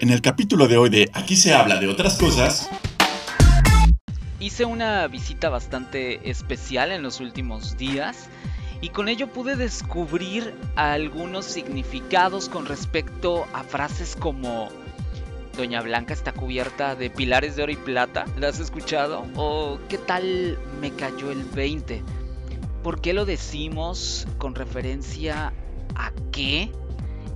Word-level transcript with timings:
En 0.00 0.10
el 0.10 0.22
capítulo 0.22 0.68
de 0.68 0.76
hoy 0.76 0.90
de 0.90 1.10
Aquí 1.12 1.34
se 1.34 1.52
habla 1.52 1.80
de 1.80 1.88
otras 1.88 2.18
cosas, 2.18 2.70
hice 4.38 4.64
una 4.64 5.08
visita 5.08 5.48
bastante 5.48 6.30
especial 6.30 6.92
en 6.92 7.02
los 7.02 7.18
últimos 7.18 7.76
días 7.76 8.28
y 8.80 8.90
con 8.90 9.08
ello 9.08 9.26
pude 9.26 9.56
descubrir 9.56 10.54
algunos 10.76 11.46
significados 11.46 12.48
con 12.48 12.66
respecto 12.66 13.48
a 13.52 13.64
frases 13.64 14.14
como 14.14 14.68
Doña 15.56 15.82
Blanca 15.82 16.14
está 16.14 16.30
cubierta 16.30 16.94
de 16.94 17.10
pilares 17.10 17.56
de 17.56 17.64
oro 17.64 17.72
y 17.72 17.76
plata. 17.76 18.24
¿La 18.38 18.50
has 18.50 18.60
escuchado? 18.60 19.26
¿O 19.34 19.80
qué 19.88 19.98
tal 19.98 20.60
me 20.80 20.92
cayó 20.92 21.32
el 21.32 21.42
20? 21.42 22.04
¿Por 22.84 23.00
qué 23.00 23.12
lo 23.12 23.24
decimos 23.24 24.28
con 24.38 24.54
referencia 24.54 25.52
a 25.96 26.12
qué? 26.30 26.70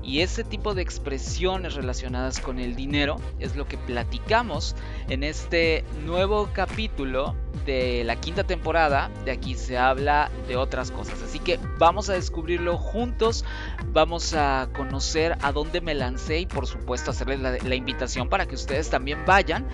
Y 0.02 0.20
ese 0.20 0.42
tipo 0.42 0.74
de 0.74 0.82
expresiones 0.82 1.74
relacionadas 1.74 2.40
con 2.40 2.58
el 2.58 2.74
dinero 2.74 3.16
es 3.38 3.54
lo 3.54 3.66
que 3.66 3.78
platicamos 3.78 4.74
en 5.08 5.22
este 5.22 5.84
nuevo 6.04 6.50
capítulo 6.52 7.36
de 7.64 8.02
la 8.04 8.16
quinta 8.16 8.44
temporada. 8.44 9.10
De 9.24 9.30
aquí 9.30 9.54
se 9.54 9.78
habla 9.78 10.30
de 10.48 10.56
otras 10.56 10.90
cosas. 10.90 11.22
Así 11.22 11.38
que 11.38 11.58
vamos 11.78 12.10
a 12.10 12.14
descubrirlo 12.14 12.76
juntos. 12.76 13.44
Vamos 13.92 14.34
a 14.34 14.68
conocer 14.72 15.38
a 15.40 15.52
dónde 15.52 15.80
me 15.80 15.94
lancé 15.94 16.40
y 16.40 16.46
por 16.46 16.66
supuesto 16.66 17.12
hacerles 17.12 17.40
la, 17.40 17.74
invitación 17.74 18.28
para 18.28 18.46
que 18.46 18.56
ustedes 18.56 18.90
también 18.90 19.24
vayan. 19.24 19.68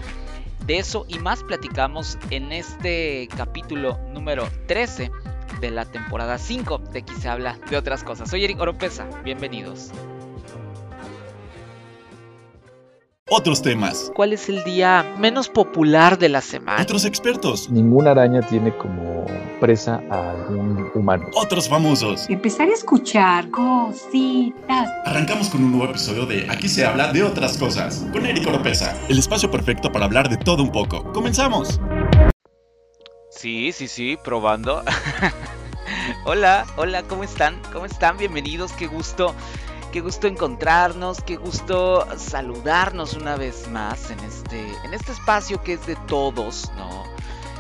De 0.67 0.79
eso 0.79 1.07
y 1.09 1.19
más 1.19 1.43
platicamos 1.43 2.19
en 2.31 2.53
este 2.53 3.29
capítulo 3.35 3.99
número 4.13 4.47
13 4.67 5.11
de 5.61 5.71
la 5.71 5.87
temporada 5.87 6.37
5 6.37 6.79
de 6.93 6.99
aquí 6.99 7.15
se 7.15 7.29
habla 7.29 7.59
de 7.71 7.77
otras 7.79 8.05
cosas. 8.05 8.29
Soy 8.29 8.45
Eric 8.45 8.61
Oropesa, 8.61 9.09
bienvenidos. 9.25 9.93
Otros 13.31 13.61
temas. 13.61 14.11
¿Cuál 14.15 14.33
es 14.33 14.49
el 14.49 14.65
día 14.65 15.05
menos 15.19 15.51
popular 15.51 16.19
de 16.19 16.31
la 16.31 16.41
semana? 16.41 16.83
Otros 16.83 17.05
expertos. 17.05 17.69
Ninguna 17.69 18.13
araña 18.13 18.41
tiene 18.41 18.75
como 18.75 19.27
presa 19.61 20.03
a 20.11 20.31
algún 20.31 20.91
humano. 20.95 21.27
Otros 21.35 21.69
famosos. 21.69 22.29
Empezar 22.31 22.71
a 22.71 22.73
escuchar 22.73 23.51
cositas. 23.51 24.89
Arrancamos 25.05 25.51
con 25.51 25.63
un 25.63 25.73
nuevo 25.73 25.91
episodio 25.91 26.25
de 26.25 26.47
Aquí 26.49 26.71
se 26.71 26.87
habla 26.87 27.13
de 27.13 27.23
otras 27.23 27.59
cosas. 27.59 28.07
Con 28.13 28.25
Eric 28.25 28.47
Oropesa. 28.47 28.97
El 29.11 29.19
espacio 29.19 29.51
perfecto 29.51 29.93
para 29.93 30.07
hablar 30.07 30.31
de 30.31 30.39
todo 30.39 30.63
un 30.63 30.73
poco. 30.73 31.13
¡Comenzamos! 31.13 31.79
Sí, 33.31 33.73
sí, 33.73 33.89
sí, 33.89 34.17
probando. 34.25 34.83
hola, 36.25 36.65
hola, 36.79 37.03
¿cómo 37.03 37.25
están? 37.25 37.61
¿Cómo 37.75 37.85
están? 37.85 38.17
Bienvenidos, 38.17 38.73
qué 38.73 38.87
gusto 38.87 39.35
Qué 39.93 40.03
gusto 40.03 40.27
encontrarnos, 40.27 41.23
qué 41.23 41.37
gusto 41.37 42.07
saludarnos 42.19 43.15
una 43.15 43.37
vez 43.37 43.69
más 43.69 44.11
en 44.11 44.21
este, 44.21 44.69
en 44.85 44.93
este 44.93 45.13
espacio 45.13 45.63
que 45.63 45.75
es 45.75 45.87
de 45.87 45.97
todos, 46.07 46.71
¿no? 46.77 47.05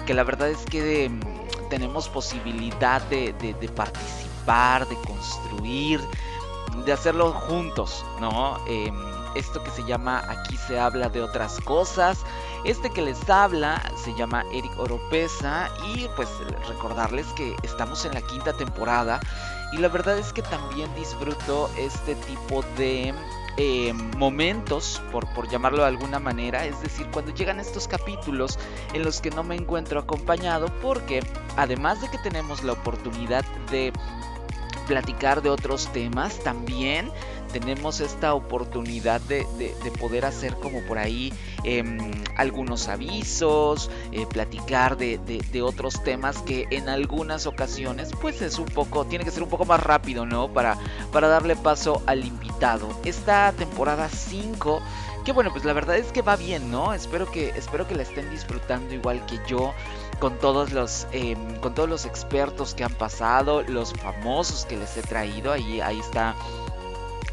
Que 0.06 0.12
la 0.12 0.24
verdad 0.24 0.50
es 0.50 0.62
que 0.66 1.08
mm, 1.08 1.68
tenemos 1.70 2.10
posibilidad 2.10 3.00
de, 3.02 3.32
participar, 3.74 4.86
de 4.88 4.96
construir, 4.96 6.02
de 6.84 6.92
hacerlo 6.92 7.32
juntos, 7.32 8.04
¿no? 8.20 8.58
Em, 8.66 8.94
esto 9.34 9.62
que 9.64 9.70
se 9.70 9.84
llama 9.84 10.22
Aquí 10.28 10.58
se 10.58 10.78
habla 10.78 11.08
de 11.08 11.22
otras 11.22 11.58
cosas. 11.60 12.18
Este 12.64 12.90
que 12.90 13.00
les 13.00 13.30
habla 13.30 13.80
se 13.96 14.14
llama 14.14 14.44
Eric 14.52 14.78
Oropesa 14.78 15.70
y 15.94 16.08
pues 16.16 16.28
recordarles 16.68 17.26
que 17.28 17.56
estamos 17.62 18.04
en 18.04 18.12
la 18.12 18.20
quinta 18.20 18.52
temporada 18.52 19.20
y 19.72 19.78
la 19.78 19.88
verdad 19.88 20.18
es 20.18 20.32
que 20.32 20.42
también 20.42 20.92
disfruto 20.94 21.70
este 21.76 22.14
tipo 22.14 22.62
de 22.76 23.14
eh, 23.56 23.92
momentos, 24.16 25.02
por, 25.10 25.26
por 25.34 25.48
llamarlo 25.48 25.82
de 25.82 25.88
alguna 25.88 26.18
manera, 26.18 26.64
es 26.64 26.80
decir, 26.80 27.08
cuando 27.10 27.34
llegan 27.34 27.58
estos 27.58 27.88
capítulos 27.88 28.58
en 28.94 29.02
los 29.02 29.20
que 29.20 29.30
no 29.30 29.42
me 29.42 29.56
encuentro 29.56 30.00
acompañado, 30.00 30.68
porque 30.80 31.22
además 31.56 32.00
de 32.00 32.08
que 32.08 32.18
tenemos 32.18 32.62
la 32.62 32.72
oportunidad 32.72 33.44
de 33.70 33.92
platicar 34.86 35.42
de 35.42 35.50
otros 35.50 35.92
temas, 35.92 36.38
también 36.40 37.12
tenemos 37.52 38.00
esta 38.00 38.34
oportunidad 38.34 39.20
de, 39.22 39.46
poder 39.98 40.24
hacer 40.24 40.54
como 40.56 40.80
por 40.82 40.98
ahí 40.98 41.32
em, 41.64 41.98
algunos 42.36 42.88
avisos, 42.88 43.90
eh, 44.12 44.26
platicar 44.26 44.96
de, 44.96 45.18
otros 45.62 46.02
temas 46.04 46.38
que 46.42 46.66
en 46.70 46.88
algunas 46.88 47.46
ocasiones 47.46 48.10
pues 48.20 48.40
es 48.42 48.58
un 48.58 48.66
poco, 48.66 49.04
tiene 49.04 49.24
que 49.24 49.30
ser 49.30 49.42
un 49.42 49.48
poco 49.48 49.64
más 49.64 49.82
rápido, 49.82 50.24
¿no? 50.24 50.52
Para, 50.52 50.78
para 51.12 51.28
darle 51.28 51.56
paso 51.56 52.02
al 52.06 52.24
invitado. 52.24 52.88
Esta 53.04 53.52
temporada 53.52 54.08
5 54.08 54.80
que 55.24 55.32
bueno, 55.32 55.50
pues 55.52 55.64
la 55.66 55.74
verdad 55.74 55.98
es 55.98 56.10
que 56.10 56.22
va 56.22 56.36
bien, 56.36 56.70
¿no? 56.70 56.94
Espero 56.94 57.30
que, 57.30 57.50
espero 57.50 57.86
que 57.86 57.94
la 57.94 58.02
estén 58.02 58.30
disfrutando 58.30 58.94
igual 58.94 59.26
que 59.26 59.38
yo 59.46 59.74
con 60.20 60.38
todos 60.38 60.72
los 60.72 61.06
em, 61.12 61.56
con 61.56 61.74
todos 61.74 61.88
los 61.88 62.06
expertos 62.06 62.74
que 62.74 62.84
han 62.84 62.94
pasado, 62.94 63.62
los 63.62 63.92
famosos 63.92 64.64
que 64.64 64.78
les 64.78 64.96
he 64.96 65.02
traído. 65.02 65.52
Ahí, 65.52 65.80
ahí 65.80 65.98
está 65.98 66.34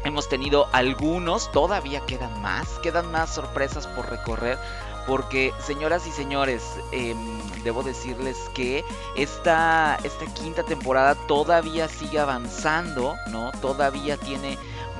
Hemos 0.06 0.28
tenido 0.28 0.68
algunos, 0.70 1.50
todavía 1.50 2.00
quedan 2.06 2.40
más, 2.40 2.68
quedan 2.78 3.10
más 3.10 3.34
sorpresas 3.34 3.88
por 3.88 4.08
recorrer. 4.08 4.56
Porque, 5.04 5.52
señoras 5.58 6.06
y 6.06 6.12
señores, 6.12 6.62
em, 6.92 7.16
debo 7.64 7.82
decirles 7.82 8.36
que 8.54 8.84
esta, 9.16 9.98
esta 10.04 10.26
quinta 10.26 10.62
temporada 10.62 11.16
todavía 11.26 11.88
sigue 11.88 12.20
avanzando, 12.20 13.16
¿no? 13.32 13.50
Todavía 13.60 14.16
tiene 14.16 14.56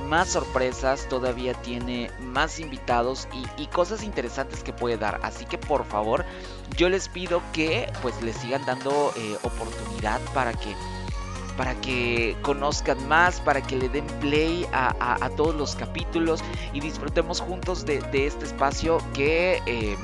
más 0.09 0.31
sorpresas, 0.31 1.09
todavía 1.09 1.55
tiene 1.55 2.11
más 2.19 2.59
invitados 2.59 3.29
y, 3.57 3.67
cosas 3.69 4.03
interesantes 4.03 4.65
que 4.65 4.73
puede 4.73 4.97
dar. 4.97 5.21
Así 5.23 5.45
que 5.45 5.57
por 5.57 5.85
favor, 5.85 6.25
yo 6.77 6.89
les 6.89 7.09
pido 7.09 7.43
que 7.53 7.93
pues 8.03 8.21
les 8.23 8.37
sigan 8.37 8.65
dando 8.67 9.13
eh, 9.17 9.37
oportunidad 9.43 10.21
para 10.35 10.53
que 10.53 10.75
para 11.57 11.75
que 11.81 12.37
conozcan 12.43 13.07
más, 13.09 13.41
para 13.41 13.61
que 13.61 13.77
le 13.77 13.89
den 13.89 14.07
play 14.21 14.67
a, 14.73 15.31
todos 15.37 15.55
los 15.55 15.75
capítulos 15.75 16.41
y 16.73 16.81
disfrutemos 16.81 17.41
juntos 17.41 17.85
de, 17.85 17.99
este 18.13 18.45
espacio 18.45 18.99
que... 19.15 19.63
Em, 19.67 19.97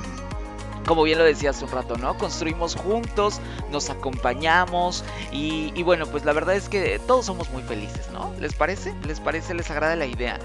como 0.87 1.05
bien 1.05 1.17
lo 1.17 1.25
decía 1.25 1.51
hace 1.51 1.65
un 1.65 1.71
rato, 1.71 1.97
¿no? 1.97 2.19
Construimos 2.19 2.75
juntos, 2.75 3.41
nos 3.71 3.89
acompañamos 3.89 5.05
y, 5.31 5.81
bueno, 5.85 6.07
pues 6.07 6.25
la 6.25 6.33
verdad 6.33 6.57
es 6.57 6.69
que 6.69 7.01
todos 7.07 7.27
somos 7.27 7.51
muy 7.51 7.63
felices, 7.63 8.11
¿no? 8.13 8.35
¿Les 8.41 8.53
parece? 8.53 8.93
¿Les 9.07 9.21
parece? 9.21 9.55
¿Les 9.55 9.71
agrada 9.71 9.95
la 9.95 10.07
idea? 10.07 10.41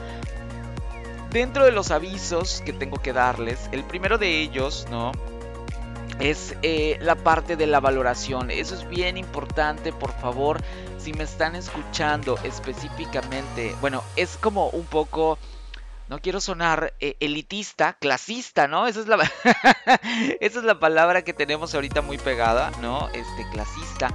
Dentro 1.32 1.66
de 1.66 1.72
los 1.72 1.90
avisos 1.90 2.62
que 2.64 2.72
tengo 2.72 2.98
que 2.98 3.14
darles, 3.14 3.68
el 3.72 3.84
primero 3.84 4.20
de 4.20 4.40
ellos, 4.40 4.86
¿no? 4.92 5.12
es 6.20 6.56
eh, 6.64 6.98
la 7.02 7.16
parte 7.16 7.56
de 7.56 7.68
la 7.68 7.80
valoración. 7.80 8.52
Eso 8.52 8.76
es 8.76 8.88
bien 8.88 9.18
importante, 9.18 9.94
por 9.94 10.12
favor. 10.14 10.60
Si 10.98 11.14
me 11.14 11.24
están 11.24 11.56
escuchando 11.56 12.38
específicamente, 12.44 13.76
bueno, 13.82 14.04
es 14.16 14.38
como 14.38 14.70
un 14.70 14.86
poco... 14.86 15.38
No 16.10 16.20
quiero 16.20 16.40
sonar 16.40 16.94
eh, 17.02 17.18
elitista, 17.20 17.98
clasista, 18.00 18.70
¿no? 18.70 18.88
Esa 18.88 19.02
es 19.02 19.08
la 19.08 19.18
esa 20.40 20.60
es 20.60 20.64
la 20.64 20.80
palabra 20.80 21.24
que 21.24 21.34
tenemos 21.34 21.76
ahorita 21.76 22.02
muy 22.02 22.18
pegada, 22.18 22.72
¿no? 22.82 23.10
Este 23.10 23.46
clasista. 23.52 24.14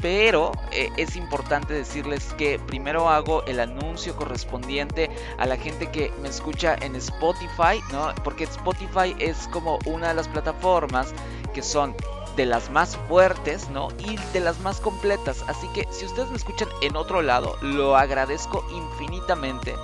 Pero 0.00 0.52
eh, 0.72 0.90
es 0.96 1.16
importante 1.16 1.74
decirles 1.74 2.34
que 2.38 2.58
primero 2.58 3.08
hago 3.08 3.44
el 3.46 3.60
anuncio 3.60 4.16
correspondiente 4.16 5.10
a 5.38 5.46
la 5.46 5.56
gente 5.56 5.90
que 5.90 6.12
me 6.20 6.28
escucha 6.28 6.76
en 6.80 6.96
Spotify, 6.96 7.80
¿no? 7.92 8.12
Porque 8.22 8.44
Spotify 8.44 9.14
es 9.18 9.48
como 9.48 9.80
una 9.84 10.08
de 10.08 10.14
las 10.14 10.28
plataformas 10.28 11.12
que 11.54 11.62
son 11.62 11.94
de 12.36 12.46
las 12.46 12.70
más 12.70 12.96
fuertes, 13.08 13.68
¿no? 13.70 13.88
Y 13.98 14.16
de 14.32 14.40
las 14.40 14.60
más 14.60 14.80
completas. 14.80 15.44
Así 15.48 15.68
que 15.68 15.86
si 15.90 16.06
ustedes 16.06 16.30
me 16.30 16.36
escuchan 16.36 16.68
en 16.80 16.96
otro 16.96 17.22
lado, 17.22 17.56
lo 17.60 17.96
agradezco 17.96 18.64
infinitamente. 18.70 19.74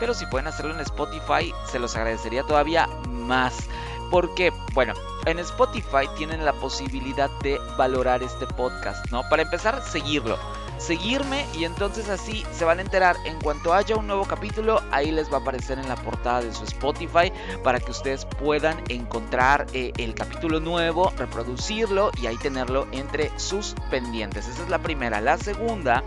Pero 0.00 0.14
si 0.14 0.26
pueden 0.26 0.48
hacerlo 0.48 0.74
en 0.74 0.80
Spotify, 0.80 1.54
se 1.70 1.78
los 1.78 1.94
agradecería 1.94 2.42
todavía 2.42 2.88
más. 3.08 3.68
Porque, 4.10 4.52
bueno, 4.74 4.94
en 5.26 5.38
Spotify 5.38 6.08
tienen 6.16 6.44
la 6.44 6.52
posibilidad 6.52 7.30
de 7.42 7.58
valorar 7.78 8.22
este 8.22 8.46
podcast, 8.46 9.10
¿no? 9.10 9.22
Para 9.28 9.42
empezar, 9.42 9.82
seguirlo 9.82 10.38
seguirme 10.82 11.46
y 11.56 11.64
entonces 11.64 12.08
así 12.08 12.44
se 12.52 12.64
van 12.64 12.78
a 12.78 12.82
enterar 12.82 13.16
en 13.24 13.40
cuanto 13.40 13.72
haya 13.72 13.96
un 13.96 14.06
nuevo 14.06 14.24
capítulo, 14.24 14.82
ahí 14.90 15.12
les 15.12 15.32
va 15.32 15.38
a 15.38 15.40
aparecer 15.40 15.78
en 15.78 15.88
la 15.88 15.96
portada 15.96 16.42
de 16.42 16.52
su 16.52 16.64
Spotify 16.64 17.32
para 17.62 17.78
que 17.78 17.90
ustedes 17.90 18.24
puedan 18.24 18.76
encontrar 18.88 19.66
eh, 19.72 19.92
el 19.98 20.14
capítulo 20.14 20.60
nuevo, 20.60 21.12
reproducirlo 21.16 22.10
y 22.20 22.26
ahí 22.26 22.36
tenerlo 22.36 22.88
entre 22.92 23.30
sus 23.38 23.74
pendientes. 23.90 24.48
Esa 24.48 24.64
es 24.64 24.68
la 24.68 24.80
primera. 24.80 25.20
La 25.20 25.38
segunda, 25.38 26.02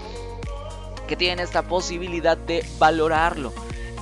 que 1.08 1.16
tienen 1.16 1.40
esta 1.40 1.62
posibilidad 1.62 2.38
de 2.38 2.66
valorarlo. 2.78 3.54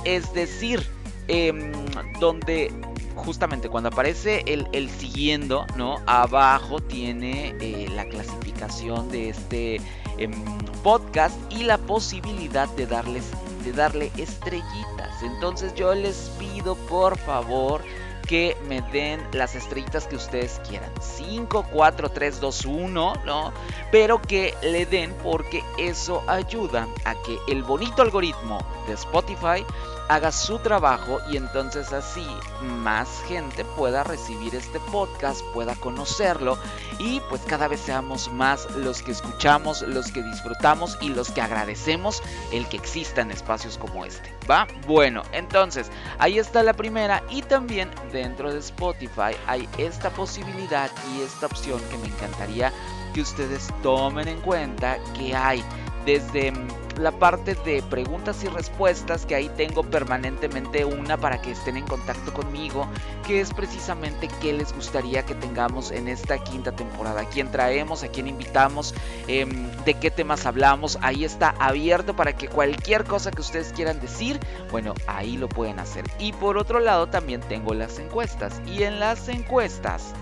Es 0.04 0.32
decir, 0.34 0.86
em, 1.28 1.72
donde 2.18 2.72
justamente 3.14 3.68
cuando 3.68 3.88
aparece 3.90 4.44
el, 4.46 4.90
siguiendo, 4.90 5.66
¿no? 5.76 6.00
Abajo 6.06 6.80
tiene 6.80 7.54
eh, 7.60 7.88
la 7.94 8.04
clasificación 8.06 9.08
de 9.08 9.30
este 9.30 9.80
podcast 10.82 11.36
y 11.50 11.64
la 11.64 11.78
posibilidad 11.78 12.68
de 12.70 12.86
darles 12.86 13.30
de 13.64 13.72
darle 13.72 14.12
estrellitas. 14.18 15.22
Entonces 15.22 15.74
yo 15.74 15.94
les 15.94 16.30
pido 16.38 16.76
por 16.76 17.18
favor 17.18 17.82
que 18.26 18.56
me 18.68 18.80
den 18.92 19.20
las 19.32 19.54
estrellitas 19.54 20.06
que 20.06 20.16
ustedes 20.16 20.60
quieran. 20.68 20.90
5, 21.00 21.66
4, 21.72 22.08
3, 22.10 22.40
2, 22.40 22.64
1, 22.64 23.12
¿no? 23.24 23.52
Pero 23.90 24.20
que 24.20 24.54
le 24.62 24.86
den 24.86 25.14
porque 25.22 25.62
eso 25.78 26.22
ayuda 26.26 26.88
a 27.04 27.14
que 27.22 27.38
el 27.48 27.62
bonito 27.62 28.02
algoritmo 28.02 28.58
de 28.86 28.94
Spotify 28.94 29.64
haga 30.08 30.32
su 30.32 30.58
trabajo 30.58 31.20
y 31.30 31.36
entonces 31.36 31.92
así 31.92 32.26
más 32.62 33.08
gente 33.26 33.64
pueda 33.64 34.04
recibir 34.04 34.54
este 34.54 34.80
podcast, 34.80 35.42
pueda 35.52 35.74
conocerlo 35.76 36.58
y 36.98 37.20
pues 37.28 37.42
cada 37.42 37.68
vez 37.68 37.80
seamos 37.80 38.30
más 38.32 38.70
los 38.76 39.02
que 39.02 39.12
escuchamos, 39.12 39.82
los 39.82 40.10
que 40.12 40.22
disfrutamos 40.22 40.98
y 41.00 41.08
los 41.08 41.30
que 41.30 41.40
agradecemos 41.40 42.22
el 42.52 42.66
que 42.68 42.76
existan 42.76 43.30
espacios 43.30 43.78
como 43.78 44.04
este. 44.04 44.32
¿Va? 44.50 44.66
Bueno, 44.86 45.22
entonces 45.32 45.90
ahí 46.18 46.38
está 46.38 46.62
la 46.62 46.74
primera 46.74 47.22
y 47.30 47.42
también 47.42 47.90
dentro 48.12 48.52
de 48.52 48.58
Spotify 48.58 49.36
hay 49.46 49.68
esta 49.78 50.10
posibilidad 50.10 50.90
y 51.14 51.22
esta 51.22 51.46
opción 51.46 51.80
que 51.90 51.98
me 51.98 52.08
encantaría 52.08 52.72
que 53.14 53.22
ustedes 53.22 53.68
tomen 53.82 54.28
en 54.28 54.40
cuenta 54.40 54.98
que 55.16 55.34
hay 55.34 55.64
desde 56.04 56.52
la 56.98 57.12
parte 57.12 57.54
de 57.54 57.82
preguntas 57.82 58.42
y 58.44 58.48
respuestas, 58.48 59.26
que 59.26 59.34
ahí 59.34 59.50
tengo 59.56 59.82
permanentemente 59.82 60.84
una 60.84 61.16
para 61.16 61.40
que 61.40 61.52
estén 61.52 61.76
en 61.76 61.86
contacto 61.86 62.32
conmigo, 62.32 62.86
que 63.26 63.40
es 63.40 63.52
precisamente 63.52 64.28
qué 64.40 64.52
les 64.52 64.72
gustaría 64.72 65.24
que 65.24 65.34
tengamos 65.34 65.90
en 65.90 66.08
esta 66.08 66.38
quinta 66.38 66.72
temporada, 66.72 67.22
a 67.22 67.28
quién 67.28 67.50
traemos, 67.50 68.02
a 68.02 68.08
quién 68.08 68.26
invitamos, 68.28 68.94
em, 69.26 69.70
de 69.84 69.94
qué 69.94 70.10
temas 70.10 70.46
hablamos, 70.46 70.98
ahí 71.02 71.24
está 71.24 71.54
abierto 71.58 72.14
para 72.14 72.36
que 72.36 72.48
cualquier 72.48 73.04
cosa 73.04 73.30
que 73.30 73.40
ustedes 73.40 73.72
quieran 73.72 74.00
decir, 74.00 74.40
bueno, 74.70 74.94
ahí 75.06 75.36
lo 75.36 75.48
pueden 75.48 75.80
hacer. 75.80 76.04
Y 76.18 76.32
por 76.32 76.58
otro 76.58 76.80
lado 76.80 77.08
también 77.08 77.40
tengo 77.40 77.74
las 77.74 77.98
encuestas, 77.98 78.60
y 78.66 78.82
en 78.82 79.00
las 79.00 79.28
encuestas 79.28 80.14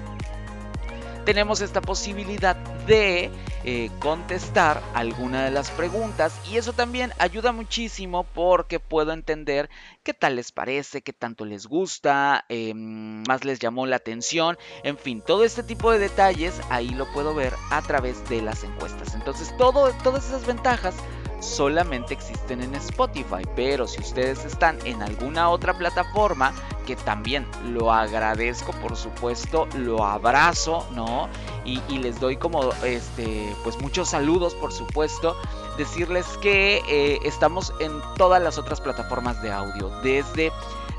tenemos 1.24 1.60
esta 1.60 1.80
posibilidad 1.80 2.56
de 2.86 3.30
eh, 3.64 3.90
contestar 4.00 4.82
alguna 4.94 5.44
de 5.44 5.50
las 5.50 5.70
preguntas 5.70 6.34
y 6.50 6.56
eso 6.56 6.72
también 6.72 7.12
ayuda 7.18 7.52
muchísimo 7.52 8.24
porque 8.24 8.80
puedo 8.80 9.12
entender 9.12 9.70
qué 10.02 10.14
tal 10.14 10.36
les 10.36 10.52
parece, 10.52 11.02
qué 11.02 11.12
tanto 11.12 11.44
les 11.44 11.66
gusta, 11.66 12.44
em, 12.48 13.22
más 13.26 13.44
les 13.44 13.58
llamó 13.58 13.86
la 13.86 13.96
atención, 13.96 14.58
en 14.82 14.98
fin, 14.98 15.22
todo 15.22 15.44
este 15.44 15.62
tipo 15.62 15.90
de 15.92 15.98
detalles 15.98 16.60
ahí 16.70 16.90
lo 16.90 17.10
puedo 17.12 17.34
ver 17.34 17.54
a 17.70 17.82
través 17.82 18.28
de 18.28 18.42
las 18.42 18.64
encuestas. 18.64 19.14
Entonces 19.14 19.56
todo, 19.56 19.92
todas 20.02 20.26
esas 20.26 20.46
ventajas 20.46 20.94
solamente 21.42 22.14
existen 22.14 22.62
en 22.62 22.74
Spotify, 22.76 23.42
pero 23.56 23.86
si 23.86 24.00
ustedes 24.00 24.44
están 24.44 24.78
en 24.86 25.02
alguna 25.02 25.50
otra 25.50 25.76
plataforma, 25.76 26.52
que 26.86 26.96
también 26.96 27.46
lo 27.64 27.92
agradezco, 27.92 28.72
por 28.80 28.96
supuesto, 28.96 29.68
lo 29.76 30.04
abrazo, 30.04 30.86
¿no? 30.92 31.28
Y, 31.64 31.80
les 31.98 32.18
doy 32.18 32.36
como, 32.36 32.72
este, 32.84 33.54
pues 33.62 33.80
muchos 33.80 34.08
saludos, 34.08 34.54
por 34.54 34.72
supuesto, 34.72 35.36
decirles 35.78 36.26
que 36.40 36.82
eh, 36.88 37.18
estamos 37.24 37.72
en 37.80 37.92
todas 38.16 38.42
las 38.42 38.58
otras 38.58 38.80
plataformas 38.80 39.40
de 39.42 39.52
audio, 39.52 39.90
desde 40.02 40.50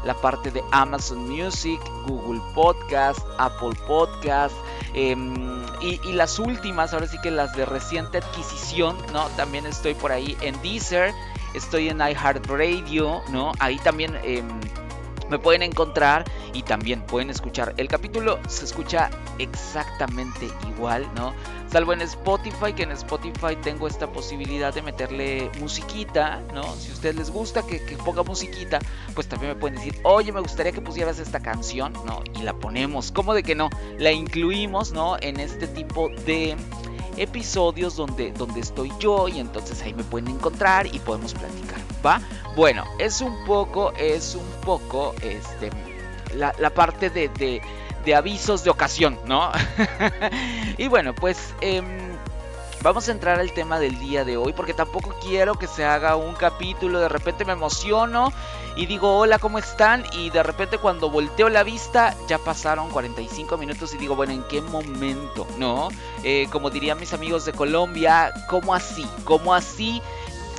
la 0.06 0.13
parte 0.13 0.51
de 0.51 0.63
Amazon 0.72 1.30
Music, 1.30 1.80
Google 2.07 2.42
Podcast, 2.54 3.19
Apple 3.38 3.78
Podcast, 3.88 4.56
em, 4.94 5.63
y, 5.81 6.00
y, 6.04 6.13
las 6.13 6.40
últimas, 6.40 6.94
ahora 6.94 7.07
sí 7.07 7.18
que 7.22 7.31
las 7.31 7.54
de 7.56 7.66
reciente 7.66 8.19
adquisición, 8.19 8.98
¿no? 9.12 9.28
También 9.38 9.66
estoy 9.66 9.94
por 9.94 10.12
ahí 10.12 10.38
en 10.42 10.60
Deezer, 10.62 11.13
estoy 11.54 11.90
en 11.90 12.00
iHeartRadio, 12.00 13.22
¿no? 13.30 13.51
Ahí 13.60 13.78
también 13.80 14.18
em, 14.24 14.48
me 15.29 15.39
pueden 15.39 15.63
encontrar 15.63 16.25
y 16.53 16.63
también 16.63 17.01
pueden 17.01 17.29
escuchar. 17.29 17.73
El 17.77 17.87
capítulo 17.87 18.39
se 18.47 18.65
escucha 18.65 19.09
exactamente 19.39 20.49
igual, 20.69 21.07
¿no? 21.15 21.33
Salvo 21.71 21.93
en 21.93 22.01
Spotify, 22.01 22.73
que 22.75 22.83
en 22.83 22.91
Spotify 22.91 23.55
tengo 23.61 23.87
esta 23.87 24.11
posibilidad 24.11 24.73
de 24.73 24.83
meterle 24.83 25.49
musiquita, 25.59 26.39
¿no? 26.53 26.63
Si 26.75 26.91
a 26.91 26.93
ustedes 26.93 27.15
les 27.15 27.31
gusta 27.31 27.65
que, 27.65 27.79
ponga 28.05 28.21
musiquita, 28.21 28.79
pues 29.15 29.27
también 29.27 29.53
me 29.53 29.59
pueden 29.59 29.77
decir, 29.77 29.99
oye, 30.03 30.31
me 30.31 30.39
gustaría 30.39 30.71
que 30.71 30.81
pusieras 30.81 31.17
esta 31.17 31.39
canción, 31.39 31.93
¿no? 32.05 32.23
Y 32.35 32.43
la 32.43 32.53
ponemos. 32.53 33.11
¿Cómo 33.11 33.33
de 33.33 33.41
que 33.41 33.55
no? 33.55 33.69
La 33.97 34.11
incluimos, 34.11 34.91
¿no? 34.91 35.17
En 35.19 35.39
este 35.39 35.67
tipo 35.67 36.09
de 36.27 36.55
episodios 37.18 37.95
donde, 37.95 38.31
donde 38.31 38.60
estoy 38.60 38.92
yo 39.00 39.27
y 39.27 39.39
entonces 39.39 39.81
ahí 39.81 39.94
me 39.94 40.04
pueden 40.04 40.30
encontrar 40.30 40.88
y 40.88 41.00
podemos 41.00 41.33
platicar, 41.33 41.80
¿va? 42.06 42.21
Bueno, 42.56 42.83
es 43.00 43.21
un 43.21 43.45
poco, 43.45 43.94
es 43.94 44.36
un 44.36 44.62
poco, 44.62 45.13
este, 45.21 45.69
la, 46.36 46.69
parte 46.71 47.10
de, 47.10 47.30
de, 48.06 48.15
avisos 48.15 48.63
de 48.63 48.69
ocasión, 48.69 49.19
¿no? 49.25 49.51
y 50.77 50.88
bueno, 50.88 51.13
pues... 51.15 51.54
Em, 51.62 52.02
vamos 52.83 53.07
a 53.07 53.13
entrar 53.13 53.39
al 53.39 53.53
tema 53.53 53.80
del 53.80 53.97
día 53.97 54.25
de 54.25 54.35
hoy 54.35 54.51
porque 54.51 54.74
tampoco 54.74 55.15
quiero 55.21 55.56
que 55.56 55.68
se 55.68 55.85
haga 55.85 56.18
un 56.18 56.35
capítulo, 56.35 57.00
de 57.00 57.07
repente 57.07 57.45
me 57.45 57.53
emociono 57.53 58.33
y 58.75 58.88
digo 58.88 59.18
hola, 59.18 59.39
¿cómo 59.39 59.57
están? 59.57 60.03
Y 60.12 60.30
de 60.31 60.44
repente 60.44 60.77
cuando 60.77 61.09
volteo 61.09 61.47
la 61.47 61.63
vista 61.63 62.13
ya 62.27 62.38
pasaron 62.38 62.89
45 62.89 63.57
minutos 63.57 63.94
y 63.94 63.97
digo, 63.97 64.18
bueno, 64.18 64.33
¿en 64.33 64.44
qué 64.44 64.62
momento? 64.62 65.47
¿No? 65.57 65.88
Eh, 66.24 66.47
como 66.51 66.69
dirían 66.69 67.00
mis 67.00 67.13
amigos 67.13 67.45
de 67.45 67.53
Colombia, 67.53 68.33
¿cómo 68.50 68.75
así? 68.75 69.07
¿Cómo 69.24 69.53
así? 69.53 70.01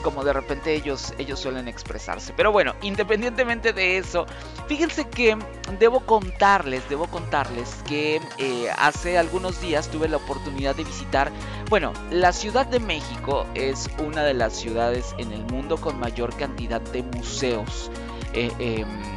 Como 0.05 0.23
de 0.23 0.33
repente 0.33 0.75
ellos, 0.75 1.15
ellos 1.19 1.41
suelen 1.41 1.67
expresarse. 1.67 2.33
Pero 2.37 2.53
bueno, 2.53 2.75
independientemente 2.83 3.73
de 3.73 3.97
eso, 3.99 4.27
fíjense 4.69 5.09
que 5.09 5.37
debo 5.81 6.01
contarles, 6.01 6.89
debo 6.89 7.07
contarles 7.09 7.75
que 7.89 8.21
eh, 8.39 8.69
hace 8.79 9.19
algunos 9.19 9.61
días 9.61 9.89
tuve 9.89 10.07
la 10.07 10.19
oportunidad 10.19 10.77
de 10.77 10.85
visitar, 10.85 11.33
bueno, 11.71 11.93
la 12.11 12.33
Ciudad 12.33 12.67
de 12.67 12.79
México 12.79 13.47
es 13.55 13.89
una 13.99 14.23
de 14.23 14.35
las 14.35 14.55
ciudades 14.55 15.15
en 15.19 15.33
el 15.33 15.43
mundo 15.47 15.79
con 15.79 15.99
mayor 15.99 16.37
cantidad 16.37 16.81
de 16.81 17.03
museos. 17.03 17.91
Eh, 18.35 18.53
em, 18.59 19.15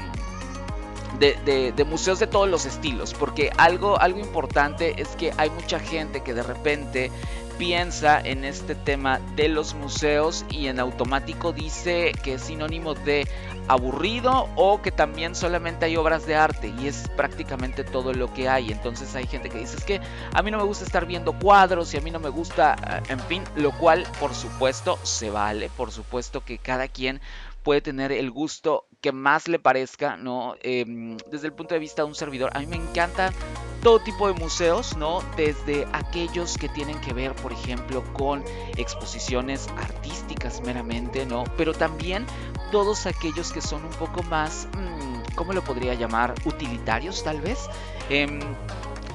de, 1.19 1.74
de, 1.75 1.83
museos 1.83 2.19
de 2.19 2.28
todos 2.28 2.48
los 2.48 2.68
estilos, 2.68 3.16
porque 3.16 3.50
algo, 3.57 4.00
algo 4.00 4.19
importante 4.19 5.01
es 5.01 5.07
que 5.16 5.33
hay 5.38 5.50
mucha 5.50 5.80
gente 5.80 6.22
que 6.22 6.36
de 6.36 6.44
repente 6.44 7.12
piensa 7.57 8.19
en 8.19 8.44
este 8.44 8.75
tema 8.75 9.19
de 9.36 9.50
los 9.50 9.74
museos 9.74 10.45
y 10.50 10.68
en 10.68 10.80
automático 10.80 11.54
dice 11.54 12.12
que 12.24 12.36
es 12.36 12.44
sinónimo 12.44 12.94
de 12.94 13.27
aburrido 13.68 14.50
o 14.56 14.81
que 14.81 14.92
también 14.92 15.36
solamente 15.36 15.86
hay 15.86 15.98
obras 15.98 16.25
de 16.25 16.36
arte 16.36 16.74
y 16.80 16.88
es 16.88 17.09
prácticamente 17.16 17.83
todo 17.83 18.14
lo 18.14 18.33
que 18.33 18.47
hay. 18.47 18.71
Entonces 18.71 19.16
hay 19.16 19.28
gente 19.28 19.49
que 19.49 19.59
dice 19.59 19.78
es 19.78 19.83
que 19.83 20.02
a 20.33 20.42
mí 20.42 20.52
no 20.52 20.57
me 20.57 20.64
gusta 20.64 20.85
estar 20.85 21.06
viendo 21.06 21.33
cuadros 21.33 21.94
y 21.94 21.97
a 21.97 22.02
mí 22.02 22.11
no 22.11 22.19
me 22.19 22.30
gusta, 22.30 22.76
eh, 22.76 23.11
en 23.11 23.19
fin, 23.21 23.44
lo 23.56 23.71
cual 23.71 24.06
por 24.19 24.33
supuesto 24.33 24.97
se 25.04 25.30
vale, 25.30 25.69
por 25.76 25.92
supuesto 25.92 26.44
que 26.44 26.57
cada 26.57 26.87
quien 26.87 27.21
puede 27.64 27.81
tener 27.81 28.11
el 28.11 28.31
gusto 28.31 28.85
que 29.02 29.11
más 29.11 29.47
le 29.47 29.59
parezca, 29.59 30.16
¿no? 30.16 30.56
Em, 30.61 31.18
desde 31.30 31.47
el 31.47 31.54
punto 31.54 31.73
de 31.73 31.80
vista 31.80 32.04
de 32.04 32.07
un 32.07 32.16
servidor, 32.16 32.52
a 32.54 32.59
mí 32.59 32.68
me 32.68 32.78
encanta 32.78 33.33
todo 33.81 34.00
tipo 34.00 34.28
de 34.28 34.34
museos, 34.34 34.96
¿no? 34.98 35.22
Desde 35.36 35.88
aquellos 35.94 36.57
que 36.57 36.69
tienen 36.69 37.00
que 37.02 37.14
ver, 37.14 37.34
por 37.36 37.54
ejemplo, 37.54 38.04
con 38.14 38.44
exposiciones 38.76 39.68
artísticas 39.78 40.62
meramente, 40.62 41.26
¿no? 41.26 41.44
Pero 41.57 41.74
también 41.74 42.26
todos 42.72 43.06
aquellos 43.06 43.52
que 43.52 43.62
son 43.62 43.86
un 43.86 43.92
poco 43.92 44.24
más, 44.24 44.68
mm, 44.74 45.36
¿cómo 45.36 45.54
lo 45.54 45.64
podría 45.64 45.94
llamar? 45.94 46.34
Utilitarios, 46.46 47.24
tal 47.24 47.42
vez. 47.42 47.69
Em, 48.10 48.40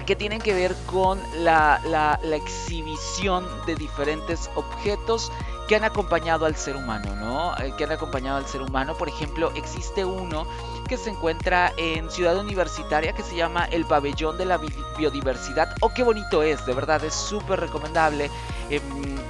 que 0.06 0.16
tienen 0.16 0.40
que 0.40 0.52
ver 0.52 0.74
con 0.86 1.20
la, 1.44 1.80
la, 1.84 2.18
exhibición 2.36 3.46
de 3.66 3.76
diferentes 3.76 4.50
objetos 4.56 5.30
que 5.72 5.76
han 5.76 5.84
acompañado 5.84 6.44
al 6.44 6.54
ser 6.54 6.76
humano, 6.76 7.16
¿no? 7.16 7.56
Eh, 7.56 7.72
que 7.78 7.84
han 7.84 7.92
acompañado 7.92 8.36
al 8.36 8.44
ser 8.44 8.60
humano. 8.60 8.94
Por 8.94 9.08
ejemplo, 9.08 9.50
existe 9.54 10.04
uno 10.04 10.46
que 10.86 10.98
se 10.98 11.08
encuentra 11.08 11.72
en 11.78 12.10
Ciudad 12.10 12.36
Universitaria 12.36 13.14
que 13.14 13.22
se 13.22 13.36
llama 13.36 13.64
el 13.72 13.86
Pabellón 13.86 14.36
de 14.36 14.44
la 14.44 14.60
Biodiversidad. 14.98 15.74
Oh, 15.80 15.88
qué 15.94 16.02
bonito 16.02 16.42
es, 16.42 16.66
de 16.66 16.74
verdad, 16.74 17.02
es 17.02 17.14
súper 17.14 17.58
recomendable. 17.58 18.30
Em, 18.68 18.82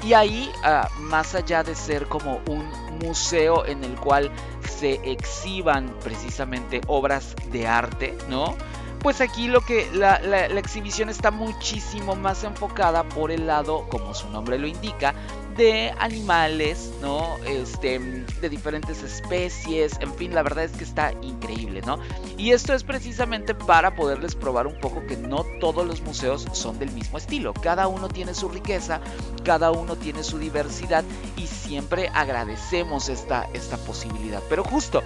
y 0.02 0.14
ahí, 0.14 0.50
ah, 0.64 0.88
más 0.98 1.36
allá 1.36 1.62
de 1.62 1.76
ser 1.76 2.08
como 2.08 2.40
un 2.48 2.68
museo 2.98 3.64
en 3.64 3.84
el 3.84 3.94
cual 3.94 4.28
se 4.68 4.94
exhiban 5.08 5.94
precisamente 6.02 6.80
obras 6.88 7.36
de 7.52 7.68
arte, 7.68 8.18
¿no? 8.28 8.56
Pues 9.02 9.20
aquí 9.20 9.48
lo 9.48 9.60
que 9.62 9.90
la, 9.92 10.16
exhibición 10.46 11.08
está 11.08 11.30
muchísimo 11.30 12.14
más 12.14 12.44
enfocada 12.44 13.02
por 13.02 13.30
el 13.30 13.46
lado, 13.46 13.86
como 13.88 14.14
su 14.14 14.28
nombre 14.30 14.58
lo 14.58 14.66
indica, 14.66 15.14
de 15.56 15.92
animales, 15.98 16.92
¿no? 17.02 17.36
Este, 17.44 17.98
de 17.98 18.48
diferentes 18.48 19.02
especies, 19.02 19.98
en 20.00 20.14
fin, 20.14 20.34
la 20.34 20.42
verdad 20.42 20.64
es 20.64 20.72
que 20.72 20.84
está 20.84 21.12
increíble, 21.20 21.82
¿no? 21.82 21.98
Y 22.38 22.52
esto 22.52 22.72
es 22.74 22.84
precisamente 22.84 23.54
para 23.54 23.94
poderles 23.94 24.34
probar 24.34 24.66
un 24.66 24.78
poco 24.78 25.04
que 25.06 25.16
no 25.16 25.44
todos 25.60 25.86
los 25.86 26.00
museos 26.00 26.46
son 26.52 26.78
del 26.78 26.90
mismo 26.92 27.18
estilo. 27.18 27.52
Cada 27.52 27.88
uno 27.88 28.08
tiene 28.08 28.34
su 28.34 28.48
riqueza, 28.48 29.00
cada 29.44 29.72
uno 29.72 29.96
tiene 29.96 30.22
su 30.22 30.38
diversidad 30.38 31.04
y 31.36 31.46
siempre 31.46 32.08
agradecemos 32.14 33.08
esta, 33.08 33.48
esta 33.52 33.76
posibilidad. 33.78 34.42
Pero 34.48 34.64
justo, 34.64 35.02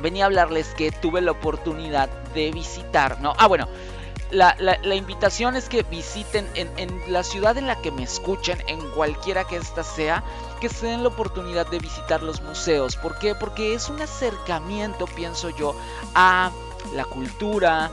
venía 0.00 0.24
a 0.24 0.26
hablarles 0.26 0.68
que 0.74 0.90
tuve 0.90 1.20
la 1.20 1.32
oportunidad 1.32 2.08
de 2.34 2.50
visitar, 2.52 3.20
¿no? 3.20 3.34
Ah, 3.38 3.46
bueno, 3.46 3.68
la, 4.30 4.94
invitación 4.94 5.56
es 5.56 5.68
que 5.68 5.82
visiten 5.84 6.48
en, 6.54 6.70
en, 6.76 7.12
la 7.12 7.22
ciudad 7.22 7.56
en 7.56 7.66
la 7.66 7.80
que 7.80 7.90
me 7.90 8.02
escuchen, 8.02 8.62
en 8.66 8.80
cualquiera 8.90 9.44
que 9.44 9.56
ésta 9.56 9.82
sea, 9.82 10.22
que 10.60 10.68
se 10.68 10.86
den 10.86 11.02
la 11.02 11.08
oportunidad 11.08 11.66
de 11.66 11.78
visitar 11.78 12.22
los 12.22 12.42
museos. 12.42 12.96
¿Por 12.96 13.18
qué? 13.18 13.34
Porque 13.34 13.74
es 13.74 13.88
un 13.88 14.00
acercamiento, 14.02 15.06
pienso 15.06 15.50
yo, 15.50 15.74
a 16.14 16.50
la 16.94 17.04
cultura, 17.04 17.90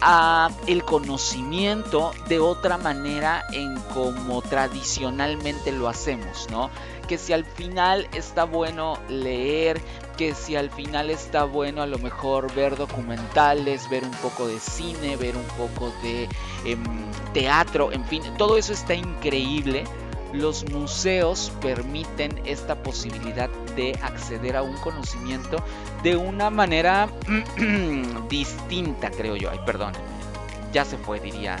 a 0.00 0.50
el 0.66 0.84
conocimiento 0.84 2.12
de 2.28 2.38
otra 2.38 2.78
manera 2.78 3.44
en 3.52 3.76
como 3.94 4.42
tradicionalmente 4.42 5.72
lo 5.72 5.88
hacemos, 5.88 6.46
¿no? 6.50 6.70
Que 7.06 7.18
si 7.18 7.32
al 7.32 7.44
final 7.44 8.06
está 8.12 8.44
bueno 8.44 8.98
leer, 9.08 9.80
que 10.16 10.34
si 10.34 10.56
al 10.56 10.70
final 10.70 11.10
está 11.10 11.44
bueno 11.44 11.82
a 11.82 11.86
lo 11.86 11.98
mejor 11.98 12.52
ver 12.54 12.76
documentales, 12.76 13.88
ver 13.88 14.04
un 14.04 14.10
poco 14.10 14.46
de 14.46 14.58
cine, 14.58 15.16
ver 15.16 15.36
un 15.36 15.46
poco 15.56 15.92
de 16.02 16.28
em, 16.64 16.84
teatro, 17.32 17.92
en 17.92 18.04
fin, 18.04 18.22
todo 18.36 18.58
eso 18.58 18.72
está 18.72 18.94
increíble. 18.94 19.84
Los 20.32 20.70
museos 20.70 21.52
permiten 21.60 22.40
esta 22.44 22.82
posibilidad 22.82 23.48
de 23.76 23.98
acceder 24.02 24.56
a 24.56 24.62
un 24.62 24.76
conocimiento 24.76 25.62
de 26.02 26.16
una 26.16 26.50
manera 26.50 27.08
distinta, 28.28 29.10
creo 29.10 29.36
yo. 29.36 29.50
Ay, 29.50 29.60
perdón. 29.64 29.92
Ya 30.72 30.84
se 30.84 30.98
fue, 30.98 31.18
diría. 31.20 31.56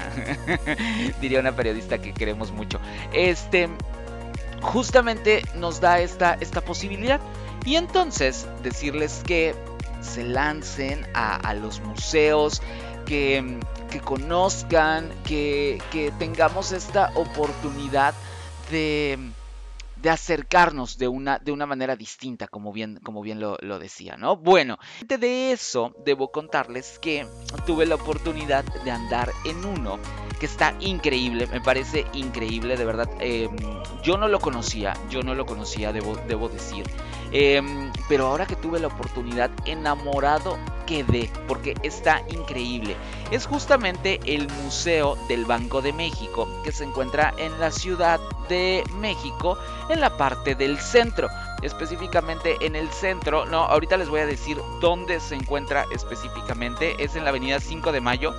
diría 1.20 1.40
una 1.40 1.56
periodista 1.56 1.98
que 1.98 2.12
queremos 2.12 2.52
mucho. 2.52 2.78
Este 3.12 3.70
justamente 4.60 5.42
nos 5.54 5.80
da 5.80 6.00
esta, 6.00 6.36
esta 6.40 6.60
posibilidad. 6.60 7.20
Y 7.64 7.76
entonces 7.76 8.46
decirles 8.62 9.22
que 9.26 9.54
se 10.00 10.24
lancen 10.24 11.06
a, 11.14 11.54
los 11.54 11.80
museos, 11.80 12.62
que, 13.04 13.58
que 13.90 14.00
conozcan, 14.00 15.10
que, 15.24 15.82
que 15.90 16.12
tengamos 16.12 16.72
esta 16.72 17.10
oportunidad 17.14 18.14
de 18.70 19.18
de 20.02 20.10
acercarnos 20.10 20.98
de 20.98 21.08
una, 21.08 21.38
de 21.38 21.52
una 21.52 21.66
manera 21.66 21.96
distinta, 21.96 22.46
como 22.48 22.72
bien, 22.72 23.00
como 23.02 23.22
bien 23.22 23.40
lo, 23.40 23.56
decía, 23.78 24.16
¿no? 24.16 24.36
Bueno, 24.36 24.78
de 25.06 25.52
eso 25.52 25.94
debo 26.04 26.30
contarles 26.30 26.98
que 27.00 27.26
tuve 27.66 27.86
la 27.86 27.96
oportunidad 27.96 28.64
de 28.84 28.90
andar 28.90 29.32
en 29.44 29.64
uno 29.64 29.98
que 30.38 30.46
está 30.46 30.74
increíble, 30.80 31.46
me 31.48 31.60
parece 31.60 32.06
increíble, 32.12 32.76
de 32.76 32.84
verdad. 32.84 33.08
Em, 33.20 33.56
yo 34.02 34.16
no 34.16 34.28
lo 34.28 34.38
conocía, 34.38 34.94
yo 35.10 35.22
no 35.22 35.34
lo 35.34 35.46
conocía, 35.46 35.92
debo, 35.92 36.16
debo 36.28 36.48
decir. 36.48 36.84
Em, 37.32 37.87
pero 38.08 38.26
ahora 38.26 38.46
que 38.46 38.56
tuve 38.56 38.80
la 38.80 38.86
oportunidad, 38.88 39.50
enamorado 39.64 40.58
quedé, 40.86 41.30
porque 41.46 41.74
está 41.82 42.22
increíble. 42.28 42.96
Es 43.30 43.46
justamente 43.46 44.18
el 44.24 44.48
Museo 44.64 45.16
del 45.28 45.44
Banco 45.44 45.82
de 45.82 45.92
México, 45.92 46.48
que 46.64 46.72
se 46.72 46.84
encuentra 46.84 47.34
en 47.36 47.60
la 47.60 47.70
Ciudad 47.70 48.18
de 48.48 48.82
México, 48.98 49.58
en 49.90 50.00
la 50.00 50.16
parte 50.16 50.54
del 50.54 50.78
centro. 50.78 51.28
Específicamente 51.62 52.56
en 52.60 52.74
el 52.74 52.88
centro, 52.88 53.44
no, 53.44 53.64
ahorita 53.64 53.96
les 53.98 54.08
voy 54.08 54.20
a 54.20 54.26
decir 54.26 54.58
dónde 54.80 55.20
se 55.20 55.34
encuentra 55.34 55.84
específicamente. 55.92 57.02
Es 57.02 57.16
en 57.16 57.24
la 57.24 57.30
avenida 57.30 57.60
5 57.60 57.92
de 57.92 58.00
Mayo, 58.00 58.34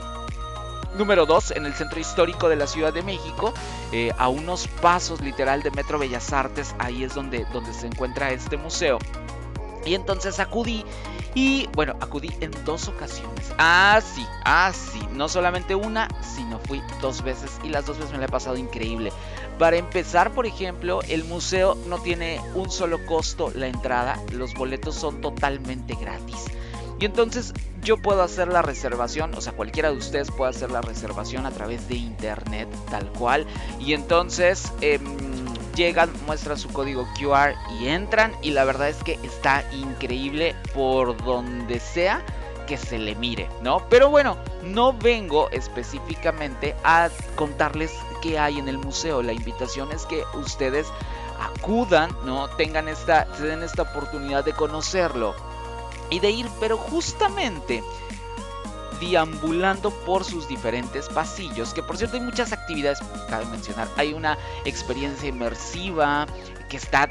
Número 0.98 1.28
2, 1.28 1.52
en 1.52 1.66
el 1.68 1.74
centro 1.76 2.00
histórico 2.00 2.50
de 2.50 2.56
la 2.56 2.66
Ciudad 2.66 2.92
de 2.92 3.04
México, 3.04 3.54
eh, 3.92 4.12
a 4.18 4.28
unos 4.28 4.68
pasos 4.68 5.22
literal 5.22 5.62
de 5.62 5.70
Metro 5.72 6.00
Bellas 6.00 6.34
Artes, 6.34 6.76
ahí 6.80 7.04
es 7.04 7.14
donde, 7.14 7.46
donde 7.54 7.74
se 7.74 7.86
encuentra 7.86 8.32
este 8.32 8.58
museo. 8.58 8.98
Y 9.86 9.96
entonces 9.96 10.40
acudí 10.40 10.84
y 11.36 11.68
bueno, 11.74 11.96
acudí 12.00 12.30
en 12.42 12.52
dos 12.66 12.88
ocasiones. 12.88 13.54
Ah, 13.58 14.02
sí, 14.04 14.26
ah, 14.46 14.72
sí. 14.74 15.00
No 15.14 15.30
solamente 15.30 15.76
una, 15.76 16.08
sino 16.22 16.60
fui 16.60 16.82
dos 17.02 17.24
veces 17.24 17.52
y 17.64 17.70
las 17.70 17.86
dos 17.86 17.98
veces 17.98 18.12
me 18.12 18.20
la 18.20 18.26
he 18.26 18.30
pasado 18.30 18.58
increíble. 18.58 19.12
Para 19.58 19.78
empezar, 19.78 20.32
por 20.32 20.46
ejemplo, 20.46 21.02
el 21.08 21.24
museo 21.26 21.78
no 21.88 22.00
tiene 22.00 22.42
un 22.56 22.70
solo 22.70 23.06
costo 23.06 23.52
la 23.54 23.68
entrada. 23.68 24.20
Los 24.32 24.54
boletos 24.54 24.96
son 24.96 25.22
totalmente 25.22 25.96
gratis. 25.96 26.46
Y 27.00 27.06
entonces 27.06 27.54
yo 27.82 27.98
puedo 27.98 28.22
hacer 28.22 28.50
la 28.50 28.62
reservación, 28.62 29.34
o 29.36 29.42
sea, 29.42 29.54
cualquiera 29.54 29.92
de 29.92 29.98
ustedes 29.98 30.32
puede 30.32 30.50
hacer 30.50 30.70
la 30.70 30.82
reservación 30.82 31.46
a 31.46 31.52
través 31.52 31.88
de 31.88 31.96
internet, 31.96 32.68
tal 32.90 33.08
cual. 33.14 33.46
Y 33.80 33.94
entonces... 33.94 34.72
Em, 34.82 35.40
llegan, 35.80 36.12
muestran 36.26 36.58
su 36.58 36.68
código 36.70 37.08
QR 37.18 37.56
y 37.80 37.88
entran 37.88 38.36
y 38.42 38.52
la 38.52 38.66
verdad 38.66 38.90
es 38.90 39.02
que 39.02 39.18
está 39.24 39.64
increíble 39.72 40.54
por 40.74 41.16
donde 41.24 41.80
sea 41.80 42.22
que 42.68 42.76
se 42.78 43.00
le 43.00 43.16
mire, 43.16 43.50
¿no? 43.62 43.88
Pero 43.90 44.10
bueno, 44.10 44.38
no 44.62 44.92
vengo 44.92 45.50
específicamente 45.52 46.76
a 46.84 47.10
contarles 47.36 47.94
qué 48.22 48.38
hay 48.38 48.60
en 48.60 48.68
el 48.68 48.78
museo. 48.78 49.24
La 49.24 49.32
invitación 49.32 49.90
es 49.94 50.06
que 50.06 50.22
ustedes 50.34 50.86
acudan, 51.40 52.12
¿no? 52.26 52.50
Tengan 52.50 52.90
esta, 52.90 53.24
den 53.40 53.64
esta 53.64 53.84
oportunidad 53.84 54.44
de 54.44 54.52
conocerlo 54.52 55.34
y 56.10 56.20
de 56.20 56.30
ir, 56.30 56.50
pero 56.60 56.78
justamente 56.78 57.84
deambulando 59.00 59.92
por 60.06 60.24
sus 60.24 60.48
diferentes 60.48 61.08
pasillos, 61.10 61.74
que 61.74 61.84
por 61.84 61.98
cierto 61.98 62.18
hay 62.18 62.24
muchas 62.24 62.52
actividades, 62.52 63.00
cabe 63.30 63.46
mencionar, 63.46 63.88
hay 63.98 64.14
una 64.14 64.38
experiencia 64.66 65.30
inmersiva 65.30 66.28
que 66.70 66.78
está 66.78 67.08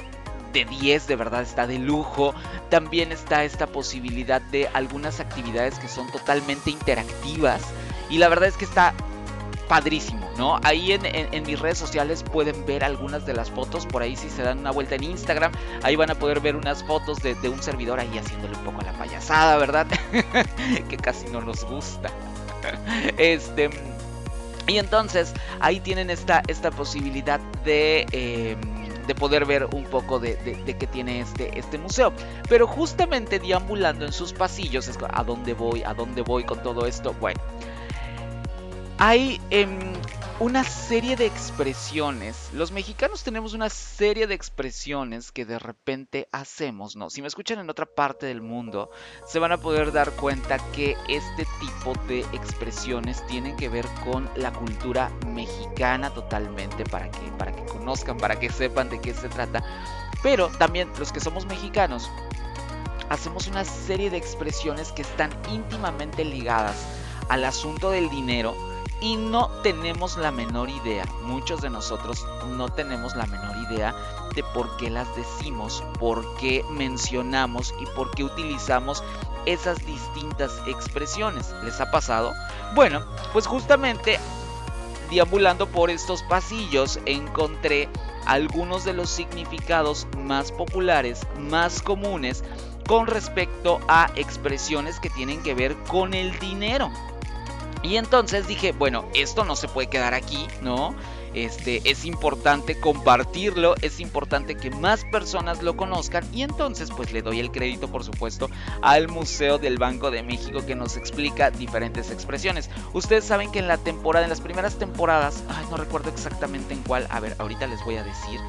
de 0.52 0.64
10, 0.64 1.07
de 1.07 1.16
verdad 1.16 1.42
está 1.42 1.66
de 1.66 1.78
lujo. 1.78 2.35
También 2.71 3.12
está 3.12 3.45
esta 3.45 3.66
posibilidad 3.66 4.40
de 4.40 4.68
algunas 4.68 5.21
actividades 5.21 5.78
que 5.78 5.88
son 5.88 6.11
totalmente 6.11 6.71
interactivas. 6.71 7.62
Y 8.11 8.18
la 8.18 8.28
verdad 8.28 8.49
es 8.49 8.57
que 8.57 8.64
está 8.64 8.95
padrísimo, 9.68 10.28
¿no? 10.37 10.58
Ahí 10.62 10.92
en, 10.92 11.42
mis 11.44 11.60
redes 11.60 11.78
sociales 11.78 12.22
pueden 12.22 12.66
ver 12.66 12.82
algunas 12.82 13.26
de 13.26 13.34
las 13.34 13.50
fotos, 13.50 13.87
por 13.87 14.02
ahí 14.02 14.16
si 14.16 14.30
se 14.30 14.42
dan 14.42 14.58
una 14.58 14.70
vuelta 14.70 14.94
en 14.94 15.04
Instagram, 15.04 15.52
ahí 15.82 15.94
van 15.94 16.10
a 16.10 16.14
poder 16.14 16.40
ver 16.40 16.56
unas 16.56 16.82
fotos 16.82 17.18
de, 17.18 17.37
un 17.48 17.62
servidor 17.62 18.00
ahí 18.00 18.10
haciéndole 18.18 18.56
un 18.56 18.64
poco 18.64 18.82
la 18.82 18.92
payasada, 18.92 19.56
¿verdad? 19.58 19.87
que 20.88 20.96
casi 20.96 21.28
no 21.28 21.40
nos 21.40 21.64
gusta. 21.64 22.10
este... 23.18 23.70
Y 24.66 24.76
entonces 24.76 25.32
ahí 25.60 25.80
tienen 25.80 26.10
esta, 26.10 26.42
esta 26.46 26.70
posibilidad 26.70 27.40
de... 27.64 28.06
Em, 28.12 28.78
de 29.08 29.14
poder 29.14 29.46
ver 29.46 29.64
un 29.72 29.84
poco 29.84 30.20
de, 30.20 30.37
de, 30.37 30.76
qué 30.76 30.87
tiene 30.87 31.20
este, 31.20 31.58
este 31.58 31.78
museo. 31.78 32.12
Pero 32.46 32.66
justamente 32.66 33.38
deambulando 33.38 34.04
en 34.04 34.12
sus 34.12 34.34
pasillos, 34.34 34.87
es 34.87 34.98
a 35.10 35.25
dónde 35.25 35.54
voy, 35.54 35.82
a 35.82 35.94
dónde 35.94 36.20
voy 36.20 36.44
con 36.44 36.62
todo 36.62 36.84
esto. 36.84 37.14
Bueno, 37.18 37.40
hay 38.98 39.40
em, 39.50 39.78
una 40.40 40.64
serie 40.64 41.14
de 41.14 41.26
expresiones. 41.26 42.50
Los 42.52 42.72
mexicanos 42.72 43.22
tenemos 43.22 43.54
una 43.54 43.68
serie 43.70 44.26
de 44.26 44.34
expresiones 44.34 45.30
que 45.30 45.44
de 45.44 45.58
repente 45.60 46.28
hacemos, 46.32 46.96
¿no? 46.96 47.08
Si 47.08 47.22
me 47.22 47.28
escuchan 47.28 47.60
en 47.60 47.70
otra 47.70 47.86
parte 47.86 48.26
del 48.26 48.42
mundo, 48.42 48.90
se 49.24 49.38
van 49.38 49.52
a 49.52 49.56
poder 49.56 49.92
dar 49.92 50.10
cuenta 50.12 50.58
que 50.72 50.96
este 51.08 51.46
tipo 51.60 51.94
de 52.08 52.20
expresiones 52.32 53.24
tienen 53.28 53.56
que 53.56 53.68
ver 53.68 53.86
con 54.04 54.28
la 54.34 54.52
cultura 54.52 55.10
mexicana 55.28 56.12
totalmente, 56.12 56.84
para 56.84 57.08
que, 57.08 57.30
para 57.38 57.54
que 57.54 57.64
conozcan, 57.66 58.16
para 58.16 58.40
que 58.40 58.50
sepan 58.50 58.90
de 58.90 59.00
qué 59.00 59.14
se 59.14 59.28
trata. 59.28 59.62
Pero 60.24 60.48
también 60.58 60.90
los 60.98 61.12
que 61.12 61.20
somos 61.20 61.46
mexicanos, 61.46 62.10
hacemos 63.10 63.46
una 63.46 63.64
serie 63.64 64.10
de 64.10 64.16
expresiones 64.16 64.90
que 64.90 65.02
están 65.02 65.30
íntimamente 65.52 66.24
ligadas 66.24 66.84
al 67.28 67.44
asunto 67.44 67.90
del 67.90 68.10
dinero 68.10 68.67
y 69.00 69.16
no 69.16 69.48
tenemos 69.62 70.16
la 70.16 70.30
menor 70.30 70.68
idea, 70.70 71.04
muchos 71.22 71.60
de 71.60 71.70
nosotros 71.70 72.26
no 72.56 72.68
tenemos 72.68 73.14
la 73.14 73.26
menor 73.26 73.56
idea 73.70 73.94
de 74.34 74.42
por 74.42 74.76
qué 74.76 74.90
las 74.90 75.14
decimos, 75.14 75.82
por 75.98 76.36
qué 76.36 76.64
mencionamos 76.70 77.74
y 77.80 77.86
por 77.94 78.10
qué 78.10 78.24
utilizamos 78.24 79.02
esas 79.46 79.84
distintas 79.86 80.60
expresiones. 80.66 81.54
¿Les 81.64 81.80
ha 81.80 81.90
pasado? 81.90 82.34
Bueno, 82.74 83.04
pues 83.32 83.46
justamente 83.46 84.18
deambulando 85.10 85.66
por 85.66 85.90
estos 85.90 86.22
pasillos 86.24 87.00
encontré 87.06 87.88
algunos 88.26 88.84
de 88.84 88.92
los 88.92 89.08
significados 89.08 90.06
más 90.18 90.52
populares, 90.52 91.26
más 91.38 91.80
comunes 91.80 92.44
con 92.86 93.06
respecto 93.06 93.80
a 93.88 94.10
expresiones 94.16 95.00
que 95.00 95.10
tienen 95.10 95.42
que 95.42 95.54
ver 95.54 95.76
con 95.84 96.14
el 96.14 96.38
dinero. 96.38 96.90
Y 97.82 97.97
entonces 97.97 98.47
dije, 98.47 98.73
bueno, 98.73 99.04
esto 99.14 99.44
no 99.44 99.56
se 99.56 99.68
puede 99.68 99.88
quedar 99.88 100.14
aquí, 100.14 100.47
¿no? 100.62 100.94
Este, 101.35 101.82
es 101.85 102.04
importante 102.04 102.80
compartirlo, 102.80 103.75
es 103.82 104.00
importante 104.00 104.56
que 104.56 104.70
más 104.70 105.04
personas 105.04 105.62
lo 105.62 105.76
conozcan 105.76 106.26
y 106.32 106.42
entonces 106.42 106.90
pues 106.90 107.12
le 107.12 107.23
doy 107.23 107.38
el 107.38 107.50
crédito 107.50 107.88
por 107.88 108.02
supuesto 108.02 108.49
al 108.80 109.08
Museo 109.08 109.58
del 109.58 109.76
Banco 109.76 110.11
de 110.11 110.23
México 110.23 110.64
que 110.66 110.75
nos 110.75 110.97
explica 110.97 111.50
diferentes 111.50 112.11
expresiones. 112.11 112.70
Ustedes 112.92 113.25
saben 113.25 113.52
que 113.52 113.58
en 113.58 113.68
la 113.68 113.76
temporada, 113.76 114.25
en 114.25 114.30
las 114.30 114.40
primeras 114.40 114.78
temporadas, 114.78 115.44
no 115.70 115.76
recuerdo 115.76 116.08
exactamente 116.08 116.73
en 116.73 116.82
cuál, 116.82 117.06
a 117.11 117.20
ver, 117.20 117.37
ahorita 117.38 117.66
les 117.66 117.85
voy 117.85 117.97
a 117.97 118.04
decir 118.04 118.40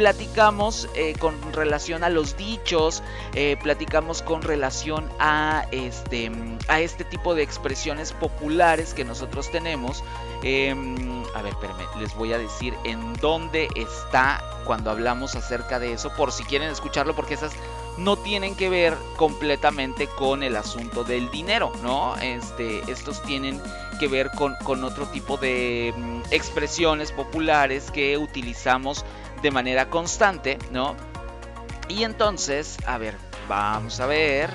platicamos 0.00 0.88
eh, 0.94 1.12
con 1.18 1.34
relación 1.52 2.04
a 2.04 2.08
los 2.08 2.34
dichos, 2.38 3.02
eh, 3.34 3.58
platicamos 3.62 4.22
con 4.22 4.40
relación 4.40 5.10
a 5.18 5.66
este, 5.72 6.32
a 6.68 6.80
este 6.80 7.04
tipo 7.04 7.34
de 7.34 7.42
expresiones 7.42 8.14
populares 8.14 8.94
que 8.94 9.04
nosotros 9.04 9.50
tenemos. 9.50 10.02
Em, 10.42 11.22
a 11.34 11.42
ver, 11.42 11.52
les 11.98 12.14
voy 12.14 12.32
a 12.32 12.38
decir 12.38 12.72
en 12.84 13.12
dónde 13.20 13.68
está 13.76 14.42
cuando 14.64 14.90
hablamos 14.90 15.36
acerca 15.36 15.78
de 15.78 15.92
eso, 15.92 16.10
por 16.16 16.32
si 16.32 16.44
quieren 16.44 16.70
escucharlo, 16.70 17.14
porque 17.14 17.34
esas 17.34 17.52
no 17.98 18.16
tienen 18.16 18.56
que 18.56 18.70
ver 18.70 18.96
completamente 19.16 20.06
con 20.06 20.42
el 20.42 20.56
asunto 20.56 21.04
del 21.04 21.30
dinero, 21.30 21.72
¿no? 21.82 22.16
Este, 22.16 22.90
estos 22.90 23.22
tienen 23.22 23.60
que 23.98 24.08
ver 24.08 24.30
con, 24.30 24.54
con 24.64 24.82
otro 24.82 25.04
tipo 25.08 25.36
de 25.36 25.92
mm, 25.94 26.20
expresiones 26.30 27.12
populares 27.12 27.90
que 27.90 28.16
utilizamos 28.16 29.04
de 29.42 29.50
manera 29.50 29.90
constante, 29.90 30.58
¿no? 30.70 30.96
Y 31.88 32.04
entonces, 32.04 32.76
a 32.86 32.98
ver, 32.98 33.16
vamos 33.48 33.98
a 34.00 34.06
ver. 34.06 34.50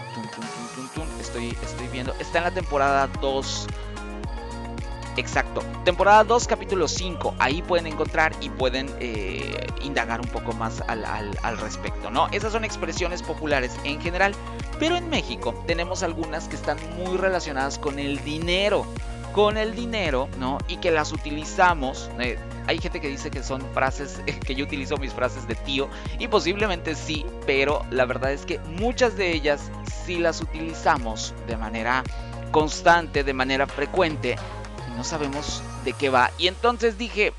estoy, 1.20 1.50
estoy 1.63 1.88
viendo. 1.89 2.13
Está 2.20 2.39
en 2.39 2.44
la 2.46 2.51
temporada 2.51 3.10
2. 3.22 3.68
Exacto. 5.18 5.62
Temporada 5.84 6.24
2, 6.24 6.48
capítulo 6.48 6.88
5. 6.88 7.36
Ahí 7.39 7.62
pueden 7.62 7.88
encontrar 7.88 8.34
y 8.42 8.50
pueden 8.50 8.89
eh, 9.00 9.68
indagar 9.82 10.22
un 10.22 10.27
poco 10.27 10.54
más 10.54 10.82
al, 10.88 11.06
al, 11.06 11.58
respecto, 11.58 12.10
¿no? 12.10 12.27
Esas 12.32 12.51
son 12.51 12.65
expresiones 12.65 13.22
populares 13.22 13.74
en 13.84 14.01
general. 14.01 14.34
Pero 14.80 14.98
en 14.98 15.10
México 15.10 15.63
tenemos 15.68 16.04
algunas 16.04 16.48
que 16.48 16.56
están 16.56 16.77
muy 16.98 17.18
relacionadas 17.18 17.80
con 17.80 17.98
el 18.00 18.24
dinero 18.24 18.86
con 19.36 19.58
el 19.58 19.75
dinero, 19.75 20.30
¿no? 20.39 20.60
Y 20.70 20.77
que 20.77 20.92
las 20.92 21.12
utilizamos. 21.12 22.10
Eh, 22.20 22.39
hay 22.68 22.77
gente 22.77 23.01
que 23.01 23.10
dice 23.10 23.30
que 23.30 23.44
son 23.44 23.62
frases, 23.74 24.22
que 24.48 24.56
yo 24.56 24.63
utilizo 24.63 24.96
mis 24.96 25.12
frases 25.12 25.46
de 25.46 25.56
tío, 25.56 25.89
y 26.20 26.30
posiblemente 26.30 26.96
sí, 26.96 27.25
pero 27.46 27.86
la 27.92 28.06
verdad 28.06 28.32
es 28.32 28.46
que 28.46 28.60
muchas 28.60 29.18
de 29.18 29.34
ellas 29.34 29.70
sí 30.06 30.20
las 30.20 30.39
utilizamos 30.39 31.34
de 31.48 31.58
manera 31.58 32.01
constante, 32.51 33.25
de 33.25 33.34
manera 33.34 33.68
frecuente, 33.68 34.38
y 34.88 34.96
no 34.96 35.04
sabemos 35.04 35.62
de 35.84 35.92
qué 35.92 36.10
va. 36.10 36.32
Y 36.38 36.48
entonces 36.48 36.98
dije, 36.98 37.34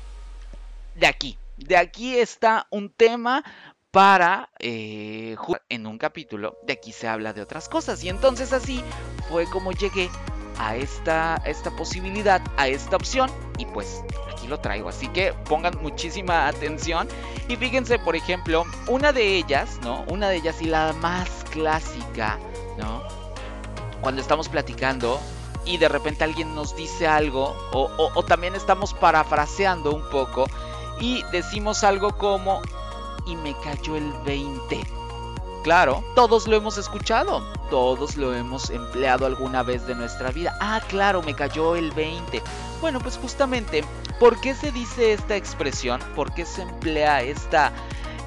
de 0.93 1.07
aquí, 1.07 1.39
de 1.57 1.77
aquí 1.77 2.15
está 2.15 2.67
un 2.69 2.91
tema 2.91 3.43
para 3.89 4.51
eh, 4.59 5.35
en 5.69 5.87
un 5.87 5.97
capítulo. 5.97 6.59
De 6.61 6.73
aquí 6.73 6.91
se 6.91 7.07
habla 7.07 7.33
de 7.33 7.41
otras 7.41 7.67
cosas. 7.67 8.03
Y 8.03 8.09
entonces 8.09 8.53
así 8.53 8.83
fue 9.29 9.45
como 9.49 9.71
llegué 9.71 10.11
a 10.59 10.75
esta, 10.75 11.41
esta 11.45 11.71
posibilidad, 11.71 12.41
a 12.57 12.67
esta 12.67 12.95
opción 12.95 13.29
y 13.57 13.65
pues 13.65 14.03
aquí 14.31 14.47
lo 14.47 14.59
traigo. 14.59 14.89
Así 14.89 15.07
que 15.07 15.33
pongan 15.47 15.77
muchísima 15.81 16.47
atención 16.47 17.07
y 17.47 17.55
fíjense, 17.55 17.99
por 17.99 18.15
ejemplo, 18.15 18.65
una 18.87 19.11
de 19.11 19.37
ellas, 19.37 19.79
¿no? 19.81 20.03
Una 20.09 20.29
de 20.29 20.37
ellas 20.37 20.61
y 20.61 20.65
la 20.65 20.93
más 20.93 21.29
clásica, 21.51 22.39
¿no? 22.77 23.03
Cuando 24.01 24.21
estamos 24.21 24.49
platicando 24.49 25.19
y 25.65 25.77
de 25.77 25.89
repente 25.89 26.23
alguien 26.23 26.55
nos 26.55 26.75
dice 26.75 27.07
algo 27.07 27.55
o, 27.73 27.89
o 28.13 28.23
también 28.23 28.55
estamos 28.55 28.93
parafraseando 28.93 29.93
un 29.93 30.09
poco 30.09 30.45
y 30.99 31.23
decimos 31.31 31.83
algo 31.83 32.17
como 32.17 32.61
y 33.25 33.35
me 33.35 33.53
cayó 33.59 33.97
el 33.97 34.11
20 34.25 34.96
claro, 35.63 36.03
todos 36.15 36.47
lo 36.47 36.55
hemos 36.55 36.77
escuchado, 36.77 37.43
todos 37.69 38.17
lo 38.17 38.33
hemos 38.33 38.69
empleado 38.69 39.25
alguna 39.25 39.63
vez 39.63 39.85
de 39.87 39.95
nuestra 39.95 40.31
vida. 40.31 40.55
Ah, 40.59 40.81
claro, 40.87 41.21
me 41.21 41.35
cayó 41.35 41.75
el 41.75 41.91
20. 41.91 42.41
Bueno, 42.81 42.99
pues 42.99 43.17
justamente, 43.17 43.83
¿por 44.19 44.39
qué 44.39 44.55
se 44.55 44.71
dice 44.71 45.13
esta 45.13 45.35
expresión? 45.35 46.01
¿Por 46.15 46.33
qué 46.33 46.45
se 46.45 46.61
emplea 46.61 47.23
esta, 47.23 47.73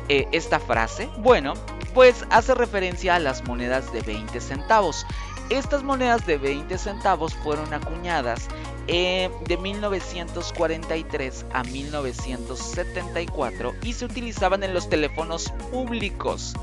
eh, 0.08 0.28
esta 0.32 0.60
frase? 0.60 1.08
Bueno, 1.18 1.54
pues 1.94 2.26
hace 2.30 2.54
referencia 2.54 3.16
a 3.16 3.18
las 3.18 3.44
monedas 3.44 3.92
de 3.92 4.00
20 4.02 4.40
centavos. 4.40 5.06
Estas 5.50 5.82
monedas 5.82 6.24
de 6.26 6.38
20 6.38 6.78
centavos 6.78 7.34
fueron 7.34 7.74
acuñadas 7.74 8.46
eh, 8.86 9.28
de 9.46 9.56
1943 9.56 11.46
a 11.52 11.64
1974 11.64 13.74
y 13.82 13.92
se 13.92 14.04
utilizaban 14.04 14.62
en 14.62 14.72
los 14.74 14.88
teléfonos 14.88 15.52
públicos. 15.72 16.54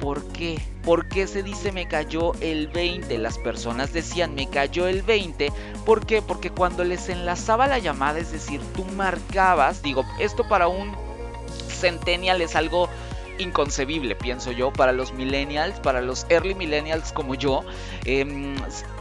¿Por 0.00 0.24
qué? 0.32 0.60
¿Por 0.84 1.08
qué 1.08 1.26
se 1.26 1.42
dice 1.42 1.72
me 1.72 1.88
cayó 1.88 2.32
el 2.40 2.68
20? 2.68 3.18
Las 3.18 3.38
personas 3.38 3.92
decían 3.92 4.34
me 4.34 4.48
cayó 4.48 4.86
el 4.86 5.02
20. 5.02 5.52
¿Por 5.84 6.06
qué? 6.06 6.22
Porque 6.22 6.50
cuando 6.50 6.84
les 6.84 7.08
enlazaba 7.08 7.66
la 7.66 7.78
llamada, 7.78 8.18
es 8.18 8.32
decir, 8.32 8.60
tú 8.74 8.84
marcabas, 8.84 9.82
digo, 9.82 10.04
esto 10.18 10.48
para 10.48 10.68
un 10.68 10.92
centennial 11.68 12.40
es 12.40 12.56
algo 12.56 12.88
inconcebible, 13.38 14.16
pienso 14.16 14.50
yo, 14.50 14.72
para 14.72 14.92
los 14.92 15.12
millennials, 15.12 15.78
para 15.80 16.00
los 16.00 16.26
early 16.28 16.54
millennials 16.54 17.12
como 17.12 17.34
yo, 17.34 17.62
em, 18.04 18.56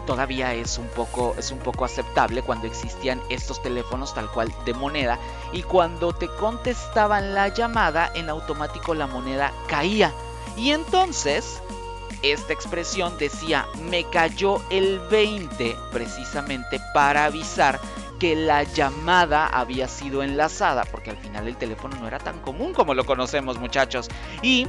todavía 0.05 0.53
es 0.53 0.77
un 0.77 0.88
poco 0.88 1.36
es 1.38 1.51
un 1.51 1.60
poco 1.60 1.86
aceptable 1.86 2.41
cuando 2.41 2.65
existían 2.67 3.21
estos 3.29 3.62
teléfonos 3.62 4.13
tal 4.13 4.31
cual 4.31 4.53
de 4.65 4.73
moneda 4.73 5.19
y 5.51 5.63
cuando 5.63 6.13
te 6.13 6.27
contestaban 6.27 7.33
la 7.33 7.49
llamada 7.49 8.10
en 8.15 8.29
automático 8.29 8.93
la 8.93 9.05
moneda 9.05 9.51
caía 9.67 10.13
y 10.58 10.72
entonces, 10.72 11.62
esta 12.24 12.54
expresión 12.54 13.17
decía, 13.17 13.67
me 13.89 14.04
cayó 14.10 14.62
el 14.70 15.00
20 15.12 15.76
precisamente 15.91 16.80
para 16.93 17.26
avisar 17.26 17.80
que 18.20 18.36
la 18.36 18.63
llamada 18.63 19.48
había 19.48 19.88
sido 19.88 20.24
enlazada, 20.24 20.86
porque 20.86 21.12
al 21.12 21.17
final 21.17 21.48
el 21.48 21.58
teléfono 21.58 21.98
no 22.00 22.08
era 22.08 22.17
tan 22.17 22.39
común 22.39 22.74
como 22.74 22.93
lo 22.93 23.06
conocemos 23.06 23.60
muchachos. 23.60 24.10
Y 24.41 24.67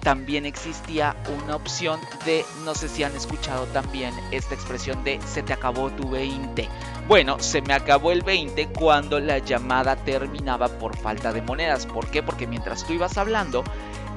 también 0.00 0.46
existía 0.46 1.16
una 1.42 1.56
opción 1.56 2.00
de, 2.24 2.44
no 2.64 2.74
sé 2.74 2.88
si 2.88 3.04
han 3.04 3.14
escuchado 3.14 3.66
también 3.66 4.14
esta 4.30 4.54
expresión 4.54 5.04
de 5.04 5.20
se 5.26 5.42
te 5.42 5.52
acabó 5.52 5.90
tu 5.90 6.10
20. 6.10 6.68
Bueno, 7.06 7.38
se 7.40 7.60
me 7.62 7.74
acabó 7.74 8.12
el 8.12 8.22
20 8.22 8.68
cuando 8.68 9.20
la 9.20 9.38
llamada 9.38 9.96
terminaba 9.96 10.68
por 10.68 10.96
falta 10.96 11.32
de 11.32 11.42
monedas. 11.42 11.86
¿Por 11.86 12.06
qué? 12.08 12.22
Porque 12.22 12.46
mientras 12.46 12.86
tú 12.86 12.94
ibas 12.94 13.18
hablando, 13.18 13.64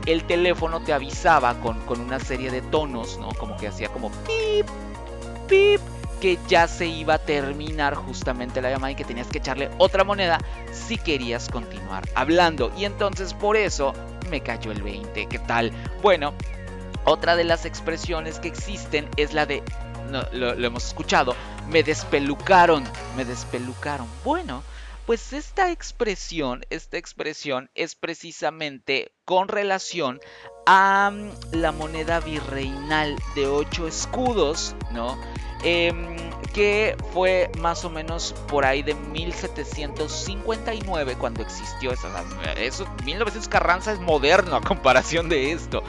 el 0.06 0.24
teléfono 0.26 0.82
te 0.82 0.94
avisaba 0.94 1.56
con, 1.60 1.82
una 2.00 2.20
serie 2.20 2.52
de 2.52 2.62
tonos, 2.62 3.18
¿no? 3.20 3.30
Como 3.34 3.58
que 3.58 3.68
hacía 3.68 3.90
como 3.90 4.12
pip, 4.26 4.68
pip, 5.48 5.82
que 6.20 6.38
ya 6.48 6.68
se 6.68 6.88
iba 6.88 7.16
a 7.16 7.20
terminar 7.20 7.96
justamente 7.96 8.62
la 8.62 8.70
llamada 8.70 8.92
y 8.92 8.96
que 8.96 9.06
tenías 9.06 9.28
que 9.28 9.40
echarle 9.40 9.70
otra 9.78 10.04
moneda 10.04 10.40
si 10.72 10.98
querías 10.98 11.50
continuar 11.50 12.04
hablando. 12.16 12.72
Y 12.78 12.86
entonces 12.86 13.34
por 13.34 13.58
eso 13.58 13.94
me 14.30 14.42
cayó 14.42 14.72
el 14.72 14.82
20. 14.82 15.28
¿Qué 15.28 15.40
tal? 15.40 15.72
Bueno, 16.02 16.34
otra 17.06 17.36
de 17.36 17.44
las 17.44 17.66
expresiones 17.66 18.40
que 18.40 18.48
existen 18.48 19.10
es 19.18 19.34
la 19.34 19.46
de, 19.46 19.64
lo, 20.12 20.56
lo 20.56 20.68
hemos 20.68 20.86
escuchado, 20.86 21.36
me 21.70 21.84
despelucaron, 21.84 22.84
me 23.16 23.26
despelucaron. 23.26 24.08
Bueno, 24.24 24.64
pues 25.06 25.34
esta 25.34 25.72
expresión, 25.72 26.66
esta 26.70 26.98
expresión 26.98 27.70
es 27.76 27.96
precisamente 27.96 29.12
con 29.26 29.48
relación 29.48 30.20
a 30.66 31.12
mm, 31.12 31.30
la 31.54 31.72
moneda 31.72 32.20
virreinal 32.20 33.16
de 33.36 33.48
8 33.48 33.88
escudos, 33.88 34.76
¿no? 34.92 35.18
Em, 35.64 36.18
que 36.54 36.98
fue 37.14 37.50
más 37.60 37.86
o 37.86 37.90
menos 37.90 38.36
por 38.48 38.66
ahí 38.66 38.84
de 38.84 38.96
1759 38.96 41.16
cuando 41.18 41.42
existió 41.42 41.92
eso. 41.92 42.10
eso 42.58 42.86
1900 43.06 43.48
Carranza 43.48 43.94
es 43.94 44.00
moderno 44.00 44.58
a 44.58 44.62
comparación 44.62 45.30
de 45.30 45.54
esto. 45.54 45.82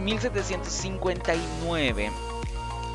1759 0.00 2.04
em, 2.04 2.12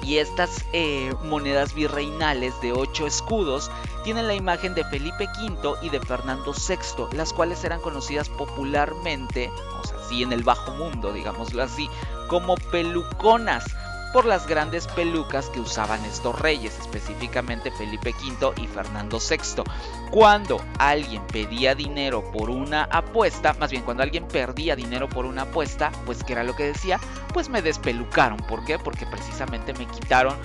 y 0.03 0.17
estas 0.17 0.65
eh, 0.73 1.13
monedas 1.23 1.73
virreinales 1.73 2.59
de 2.61 2.73
8 2.73 3.07
escudos 3.07 3.71
tienen 4.03 4.27
la 4.27 4.35
imagen 4.35 4.73
de 4.73 4.83
Felipe 4.85 5.27
V 5.37 5.75
y 5.81 5.89
de 5.89 5.99
Fernando 5.99 6.53
VI, 6.53 7.15
las 7.15 7.33
cuales 7.33 7.63
eran 7.63 7.81
conocidas 7.81 8.29
popularmente, 8.29 9.51
o 9.81 9.85
sea, 9.85 9.97
sí 10.07 10.23
en 10.23 10.31
el 10.31 10.43
bajo 10.43 10.71
mundo, 10.71 11.11
digámoslo 11.11 11.63
así, 11.63 11.89
como 12.27 12.55
peluconas 12.55 13.65
por 14.13 14.25
las 14.25 14.47
grandes 14.47 14.87
pelucas 14.87 15.49
que 15.49 15.59
usaban 15.59 16.03
estos 16.05 16.39
reyes, 16.39 16.77
específicamente 16.79 17.71
Felipe 17.71 18.13
V 18.13 18.61
y 18.61 18.67
Fernando 18.67 19.19
VI. 19.19 19.63
Cuando 20.11 20.61
alguien 20.79 21.21
pedía 21.27 21.75
dinero 21.75 22.31
por 22.31 22.49
una 22.49 22.83
apuesta, 22.83 23.53
más 23.59 23.71
bien 23.71 23.83
cuando 23.83 24.03
alguien 24.03 24.27
perdía 24.27 24.75
dinero 24.75 25.07
por 25.09 25.25
una 25.25 25.43
apuesta, 25.43 25.91
pues 26.05 26.23
¿qué 26.23 26.33
era 26.33 26.43
lo 26.43 26.55
que 26.55 26.63
decía? 26.63 26.99
Pues 27.33 27.49
me 27.49 27.61
despelucaron. 27.61 28.37
¿Por 28.37 28.65
qué? 28.65 28.79
Porque 28.79 29.05
precisamente 29.05 29.73
me 29.73 29.85
quitaron 29.85 30.35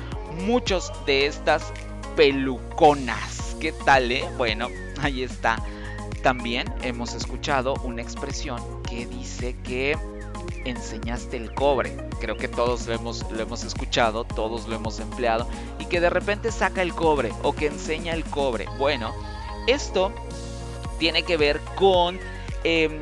muchos 0.45 0.93
de 1.07 1.27
estas 1.27 1.73
peluconas. 2.17 3.57
¿Qué 3.61 3.73
tal, 3.73 4.11
eh? 4.11 4.25
Bueno, 4.37 4.69
ahí 5.01 5.23
está. 5.23 5.57
También 6.23 6.73
hemos 6.83 7.15
escuchado 7.15 7.75
una 7.83 8.03
expresión 8.03 8.83
que 8.83 9.07
dice 9.07 9.57
que 9.65 9.97
enseñaste 10.65 11.37
el 11.37 11.53
cobre. 11.55 11.97
Creo 12.21 12.37
que 12.37 12.49
todos 12.49 12.87
lo 12.87 12.95
hemos, 12.95 13.31
lo 13.31 13.43
hemos 13.43 13.65
escuchado, 13.65 14.25
todos 14.25 14.69
lo 14.69 14.77
hemos 14.77 15.01
empleado. 15.01 15.47
Y 15.79 15.87
que 15.87 16.01
de 16.01 16.11
repente 16.11 16.53
saca 16.53 16.83
el 16.83 16.95
cobre 16.95 17.33
o 17.43 17.53
que 17.53 17.67
enseña 17.67 18.15
el 18.15 18.25
cobre. 18.25 18.67
Bueno, 18.79 19.15
esto 19.67 20.13
tiene 20.99 21.23
que 21.23 21.37
ver 21.37 21.61
con... 21.77 22.19
Em, 22.65 23.01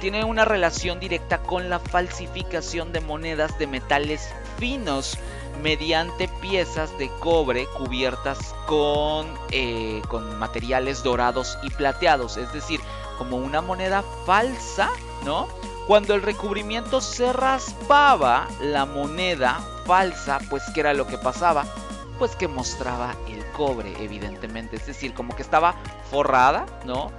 tiene 0.00 0.24
una 0.24 0.44
relación 0.44 0.98
directa 0.98 1.42
con 1.42 1.68
la 1.68 1.78
falsificación 1.78 2.92
de 2.92 3.00
monedas 3.00 3.56
de 3.58 3.66
metales 3.66 4.28
finos 4.58 5.16
mediante 5.62 6.28
piezas 6.40 6.96
de 6.98 7.08
cobre 7.20 7.66
cubiertas 7.76 8.54
con, 8.66 9.26
eh, 9.50 10.02
con 10.08 10.38
materiales 10.38 11.02
dorados 11.02 11.58
y 11.62 11.70
plateados. 11.70 12.36
Es 12.36 12.52
decir, 12.52 12.80
como 13.18 13.36
una 13.36 13.60
moneda 13.60 14.02
falsa, 14.26 14.90
¿no? 15.24 15.48
Cuando 15.86 16.14
el 16.14 16.22
recubrimiento 16.22 17.00
se 17.00 17.32
raspaba, 17.32 18.46
la 18.60 18.86
moneda 18.86 19.60
falsa, 19.84 20.38
pues 20.48 20.62
¿qué 20.72 20.80
era 20.80 20.94
lo 20.94 21.08
que 21.08 21.18
pasaba? 21.18 21.64
Pues 22.20 22.36
que 22.36 22.46
mostraba 22.46 23.16
el 23.28 23.44
cobre, 23.50 23.92
evidentemente. 23.98 24.76
Es 24.76 24.86
decir, 24.86 25.12
como 25.12 25.34
que 25.34 25.42
estaba 25.42 25.74
forrada, 26.08 26.66
¿no? 26.86 27.10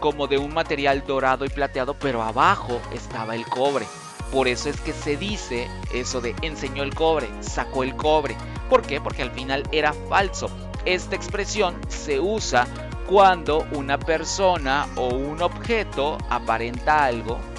Como 0.00 0.28
de 0.28 0.38
un 0.38 0.54
material 0.54 1.04
dorado 1.06 1.44
y 1.44 1.50
plateado, 1.50 1.92
pero 1.92 2.22
abajo 2.22 2.80
estaba 2.94 3.34
el 3.34 3.46
cobre. 3.46 3.86
Por 4.32 4.48
eso 4.48 4.70
es 4.70 4.80
que 4.80 4.94
se 4.94 5.18
dice 5.18 5.68
eso 5.92 6.22
de 6.22 6.34
enseñó 6.40 6.84
el 6.84 6.94
cobre, 6.94 7.28
sacó 7.40 7.82
el 7.82 7.94
cobre. 7.96 8.34
¿Por 8.70 8.80
qué? 8.80 8.98
Porque 8.98 9.22
al 9.22 9.30
final 9.30 9.62
era 9.72 9.92
falso. 10.08 10.48
Esta 10.86 11.16
expresión 11.16 11.78
se 11.88 12.18
usa 12.18 12.66
cuando 13.06 13.66
una 13.72 13.98
persona 13.98 14.88
o 14.96 15.08
un 15.08 15.42
objeto 15.42 16.16
aparenta 16.30 17.04
algo 17.04 17.38
que 17.38 17.55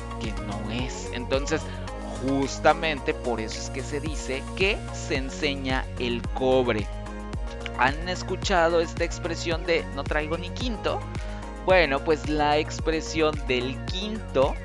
es. 0.85 1.09
Entonces, 1.13 1.61
justamente 2.21 3.13
por 3.13 3.39
eso 3.39 3.59
es 3.59 3.69
que 3.69 3.83
se 3.83 3.99
dice 3.99 4.43
que 4.55 4.77
se 4.93 5.15
enseña 5.15 5.85
el 5.99 6.21
cobre. 6.33 6.87
¿Han 7.77 8.09
escuchado 8.09 8.81
esta 8.81 9.03
expresión 9.03 9.65
de 9.65 9.85
no 9.95 10.03
traigo 10.03 10.37
ni 10.37 10.49
quinto? 10.49 10.99
Bueno, 11.65 12.03
pues 12.03 12.27
la 12.29 12.57
expresión 12.57 13.35
del 13.47 13.77
quinto 13.85 14.55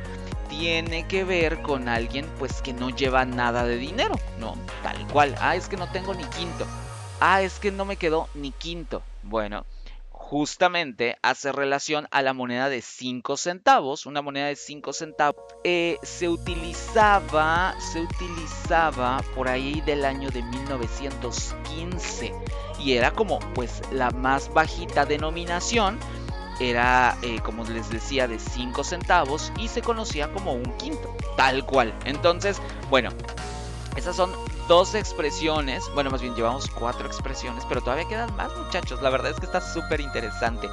tiene 0.48 1.06
que 1.06 1.24
ver 1.24 1.60
con 1.62 1.88
alguien 1.88 2.26
pues 2.38 2.62
que 2.62 2.72
no 2.72 2.90
lleva 2.90 3.24
nada 3.24 3.64
de 3.64 3.76
dinero, 3.76 4.14
¿no? 4.38 4.56
Tal 4.82 5.06
cual. 5.08 5.34
Ah, 5.40 5.56
es 5.56 5.68
que 5.68 5.76
no 5.76 5.88
tengo 5.90 6.14
ni 6.14 6.24
quinto. 6.24 6.66
Ah, 7.20 7.42
es 7.42 7.58
que 7.58 7.70
no 7.70 7.84
me 7.84 7.96
quedó 7.96 8.28
ni 8.34 8.50
quinto. 8.52 9.02
Bueno, 9.22 9.64
justamente 10.32 11.18
hace 11.20 11.52
relación 11.52 12.08
a 12.10 12.22
la 12.22 12.32
moneda 12.32 12.70
de 12.70 12.80
5 12.80 13.36
centavos. 13.36 14.06
Una 14.06 14.22
moneda 14.22 14.46
de 14.46 14.56
5 14.56 14.94
centavos 14.94 15.44
eh, 15.62 15.98
se 16.02 16.30
utilizaba, 16.30 17.74
se 17.92 18.00
utilizaba 18.00 19.22
por 19.34 19.48
ahí 19.48 19.82
del 19.82 20.06
año 20.06 20.30
de 20.30 20.42
1915 20.42 22.32
y 22.80 22.94
era 22.94 23.10
como 23.10 23.40
pues 23.54 23.82
la 23.92 24.10
más 24.10 24.50
bajita 24.54 25.04
denominación. 25.04 25.98
Era, 26.58 27.18
eh, 27.20 27.40
como 27.44 27.64
les 27.64 27.90
decía, 27.90 28.26
de 28.26 28.38
5 28.38 28.84
centavos 28.84 29.52
y 29.58 29.68
se 29.68 29.82
conocía 29.82 30.32
como 30.32 30.54
un 30.54 30.78
quinto, 30.78 31.14
tal 31.36 31.66
cual. 31.66 31.92
Entonces, 32.06 32.58
bueno, 32.88 33.10
esas 33.96 34.16
son 34.16 34.32
dos 34.68 34.94
expresiones, 34.94 35.90
bueno, 35.94 36.10
más 36.10 36.22
bien 36.22 36.34
llevamos 36.34 36.68
cuatro 36.68 37.06
expresiones, 37.06 37.64
pero 37.68 37.80
todavía 37.80 38.08
quedan 38.08 38.34
más 38.36 38.56
muchachos, 38.56 39.02
la 39.02 39.10
verdad 39.10 39.32
es 39.32 39.40
que 39.40 39.46
está 39.46 39.60
súper 39.60 40.00
interesante. 40.00 40.68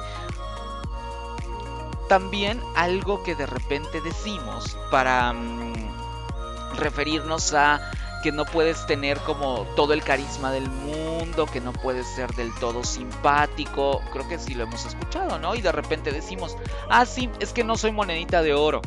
También 2.08 2.60
algo 2.74 3.22
que 3.22 3.34
de 3.34 3.46
repente 3.46 4.00
decimos 4.00 4.76
para 4.90 5.32
mm, 5.32 6.76
referirnos 6.76 7.54
a 7.54 7.80
que 8.22 8.32
no 8.32 8.44
puedes 8.44 8.86
tener 8.86 9.18
como 9.20 9.66
todo 9.76 9.92
el 9.92 10.02
carisma 10.02 10.52
del 10.52 10.68
mundo, 10.68 11.46
que 11.46 11.60
no 11.60 11.72
puedes 11.72 12.06
ser 12.06 12.34
del 12.34 12.54
todo 12.54 12.84
simpático, 12.84 14.02
creo 14.12 14.28
que 14.28 14.38
sí 14.38 14.54
lo 14.54 14.64
hemos 14.64 14.84
escuchado, 14.84 15.38
¿no? 15.38 15.54
Y 15.54 15.62
de 15.62 15.72
repente 15.72 16.12
decimos, 16.12 16.56
ah, 16.88 17.06
sí, 17.06 17.30
es 17.40 17.52
que 17.52 17.64
no 17.64 17.76
soy 17.76 17.92
monedita 17.92 18.42
de 18.42 18.54
oro. 18.54 18.82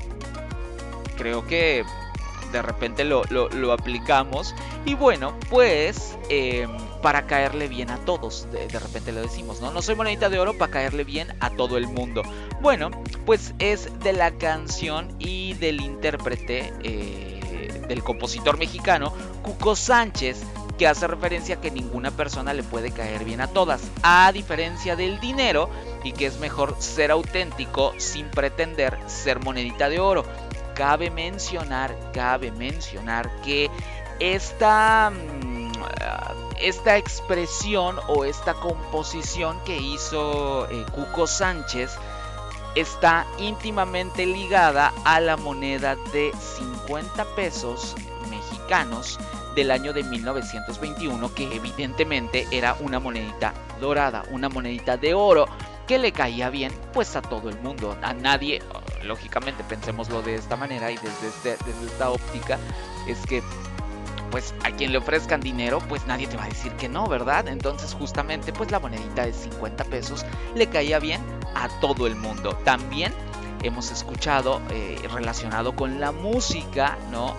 Creo 1.18 1.46
que 1.48 1.86
de 2.54 2.62
repente 2.62 3.04
lo, 3.04 3.24
aplicamos. 3.74 4.56
Y 4.86 4.94
bueno, 4.94 5.34
pues 5.50 6.18
em, 6.30 6.70
para 7.02 7.26
caerle 7.26 7.68
bien 7.68 7.89
a 7.89 7.98
todos, 7.98 8.48
de, 8.52 8.80
repente 8.80 9.12
lo 9.12 9.22
decimos, 9.22 9.60
¿no? 9.60 9.72
No 9.72 9.82
soy 9.82 9.96
monedita 9.96 10.30
de 10.30 10.39
oro 10.39 10.58
para 10.58 10.72
caerle 10.72 11.04
bien 11.04 11.36
a 11.42 11.50
todo 11.50 11.78
el 11.78 11.88
mundo. 11.88 12.22
Bueno, 12.62 12.92
pues 13.26 13.54
es 13.60 13.89
de 14.00 14.13
la 14.13 14.32
canción 14.32 15.13
y 15.20 15.54
del 15.56 15.82
intérprete, 15.82 16.72
eh, 16.84 17.84
del 17.89 18.04
compositor 18.04 18.58
mexicano, 18.58 19.12
Cuco 19.42 19.76
Sánchez, 19.76 20.44
que 20.78 20.88
hace 20.88 21.08
referencia 21.08 21.56
a 21.56 21.62
que 21.62 21.72
ninguna 21.72 22.12
persona 22.12 22.54
le 22.54 22.63
puede 22.63 22.92
caer 22.92 23.26
bien 23.26 23.42
a 23.42 23.48
todas, 23.48 23.82
a 24.02 24.32
diferencia 24.32 24.96
del 24.96 25.20
dinero 25.20 25.70
y 26.04 26.13
que 26.13 26.26
es 26.26 26.39
mejor 26.39 26.76
ser 26.80 27.12
auténtico 27.12 27.94
sin 27.98 28.28
pretender 28.30 28.98
ser 29.08 29.39
monedita 29.39 29.89
de 29.89 30.00
oro 30.00 30.26
cabe 30.73 31.09
mencionar, 31.09 31.95
cabe 32.13 32.51
mencionar 32.51 33.29
que 33.41 33.69
esta, 34.19 35.12
mm, 35.12 35.71
esta 36.62 36.97
expresión 36.97 37.97
o 38.07 38.25
esta 38.25 38.53
composición 38.53 39.59
que 39.65 39.77
hizo 39.77 40.67
eh, 40.69 40.86
Cuco 40.91 41.27
Sánchez 41.27 41.91
está 42.75 43.25
íntimamente 43.38 44.25
ligada 44.25 44.93
a 45.05 45.19
la 45.19 45.38
moneda 45.38 45.95
de 46.12 46.31
50 46.88 47.23
pesos 47.36 47.95
mexicanos 48.29 49.19
del 49.55 49.69
año 49.69 49.93
de 49.93 50.03
1921 50.03 51.33
que 51.36 51.55
evidentemente 51.55 52.47
era 52.51 52.75
una 52.79 52.99
monedita 52.99 53.53
dorada, 53.79 54.23
una 54.31 54.49
monedita 54.49 54.97
de 54.97 55.13
oro 55.13 55.45
que 55.88 55.98
le 55.98 56.12
caía 56.12 56.50
bien 56.50 56.72
pues 56.93 57.15
a 57.15 57.22
todo 57.22 57.50
el 57.50 57.60
mundo, 57.60 57.98
a 58.02 58.13
nadie, 58.13 58.62
lógicamente 59.04 59.63
pensemoslo 59.63 60.22
de 60.22 60.36
esta 60.36 60.56
manera 60.56 60.91
y 60.91 60.96
desde, 60.96 61.28
este, 61.28 61.50
desde 61.65 61.86
esta 61.86 62.10
óptica 62.10 62.58
es 63.08 63.19
que 63.26 63.43
pues 64.32 64.56
a 64.63 64.72
quien 64.72 64.91
le 64.91 64.98
ofrezcan 64.98 65.41
dinero, 65.41 65.80
pues 65.88 66.08
nadie 66.08 66.26
te 66.26 66.36
va 66.36 66.46
a 66.46 66.50
decir 66.50 66.72
que 66.72 66.89
no, 66.89 67.08
¿verdad? 67.08 67.48
Entonces 67.48 67.93
justamente 67.93 68.52
pues 68.52 68.72
la 68.72 68.80
monedita 68.80 69.26
de 69.26 69.34
50 69.34 69.84
pesos 69.84 70.26
le 70.56 70.67
caía 70.67 70.98
bien 70.98 71.22
a 71.54 71.69
todo 71.80 72.08
el 72.08 72.15
mundo. 72.15 72.58
También 72.63 73.13
hemos 73.62 73.91
escuchado 73.91 74.60
eh, 74.72 75.00
relacionado 75.13 75.76
con 75.76 76.00
la 76.00 76.12
música, 76.12 76.98
¿no? 77.12 77.36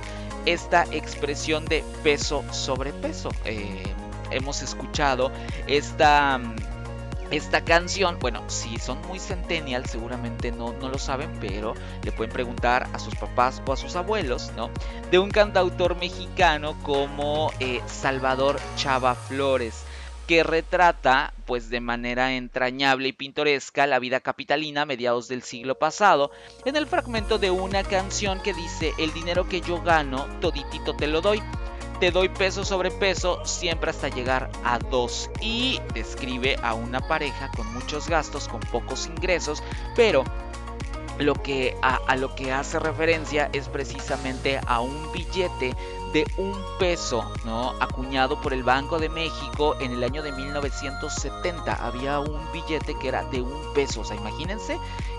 Esta 0.47 0.85
expresión 0.93 1.65
de 1.65 1.85
peso 2.05 2.45
sobre 2.53 2.93
peso. 2.93 3.31
Eh, 3.45 3.83
hemos 4.31 4.63
escuchado 4.63 5.33
esta 5.67 6.41
esta 7.37 7.65
canción, 7.65 8.19
bueno, 8.21 8.45
si 8.49 8.79
son 8.79 9.01
muy 9.09 9.19
centennial, 9.19 9.87
seguramente 9.87 10.53
no, 10.53 10.73
no 10.75 10.89
lo 10.89 10.99
saben, 10.99 11.31
pero 11.41 11.75
le 12.05 12.13
pueden 12.13 12.33
preguntar 12.33 12.89
a 12.93 12.99
sus 12.99 13.17
papás 13.17 13.61
o 13.67 13.73
a 13.73 13.77
sus 13.77 13.97
abuelos, 13.97 14.53
¿no? 14.57 14.71
De 15.11 15.19
un 15.19 15.31
cantautor 15.31 15.97
mexicano 15.97 16.77
como 16.83 17.53
eh, 17.59 17.81
Salvador 17.87 18.61
Chava 18.77 19.15
Flores 19.17 19.85
que 20.29 20.43
retrata 20.43 21.35
pues 21.45 21.69
de 21.69 21.81
manera 21.81 22.33
entrañable 22.33 23.09
y 23.09 23.13
pintoresca 23.13 23.87
la 23.87 23.99
vida 23.99 24.21
capitalina 24.21 24.83
a 24.83 24.87
mediados 24.87 25.29
del 25.29 25.43
siglo 25.43 25.75
pasado 25.75 26.31
en 26.65 26.77
el 26.77 26.87
fragmento 26.87 27.39
de 27.39 27.51
una 27.51 27.83
canción 27.83 28.41
que 28.41 28.55
dice 28.55 28.95
el 28.99 29.13
dinero 29.13 29.47
que 29.49 29.61
yo 29.61 29.83
gano 29.83 30.27
toditito 30.41 30.97
te 30.97 31.09
lo 31.09 31.21
doy 31.21 31.43
te 32.01 32.11
doy 32.11 32.29
peso 32.29 32.65
sobre 32.65 32.91
peso 32.91 33.41
siempre 33.45 33.91
hasta 33.91 34.09
llegar 34.09 34.51
a 34.65 34.79
2 34.79 35.31
y 35.41 35.81
describe 35.93 36.57
a 36.63 36.75
una 36.75 37.01
pareja 37.01 37.51
con 37.57 37.73
muchos 37.73 38.09
gastos, 38.09 38.49
con 38.49 38.61
pocos 38.61 39.07
ingresos, 39.07 39.63
pero 39.97 40.25
lo 41.19 41.35
que 41.35 41.77
a, 41.83 42.17
lo 42.17 42.35
que 42.35 42.53
hace 42.53 42.79
referencia 42.79 43.49
es 43.53 43.69
precisamente 43.69 44.61
a 44.67 44.81
un 44.81 45.13
billete 45.13 45.75
de 46.13 46.27
un 46.37 46.55
peso, 46.79 47.31
¿no? 47.45 47.71
Acuñado 47.81 48.41
por 48.41 48.53
el 48.53 48.63
Banco 48.63 48.99
de 48.99 49.09
México 49.09 49.77
en 49.81 49.93
el 49.93 50.03
año 50.05 50.23
de 50.23 50.33
1970. 50.33 51.73
Había 51.73 52.21
un 52.21 52.53
billete 52.53 52.97
que 52.99 53.09
era 53.09 53.25
de 53.25 53.43
un 53.43 53.75
peso. 53.75 54.01
O 54.01 54.05
sea, 54.05 54.17
imagínense 54.17 54.79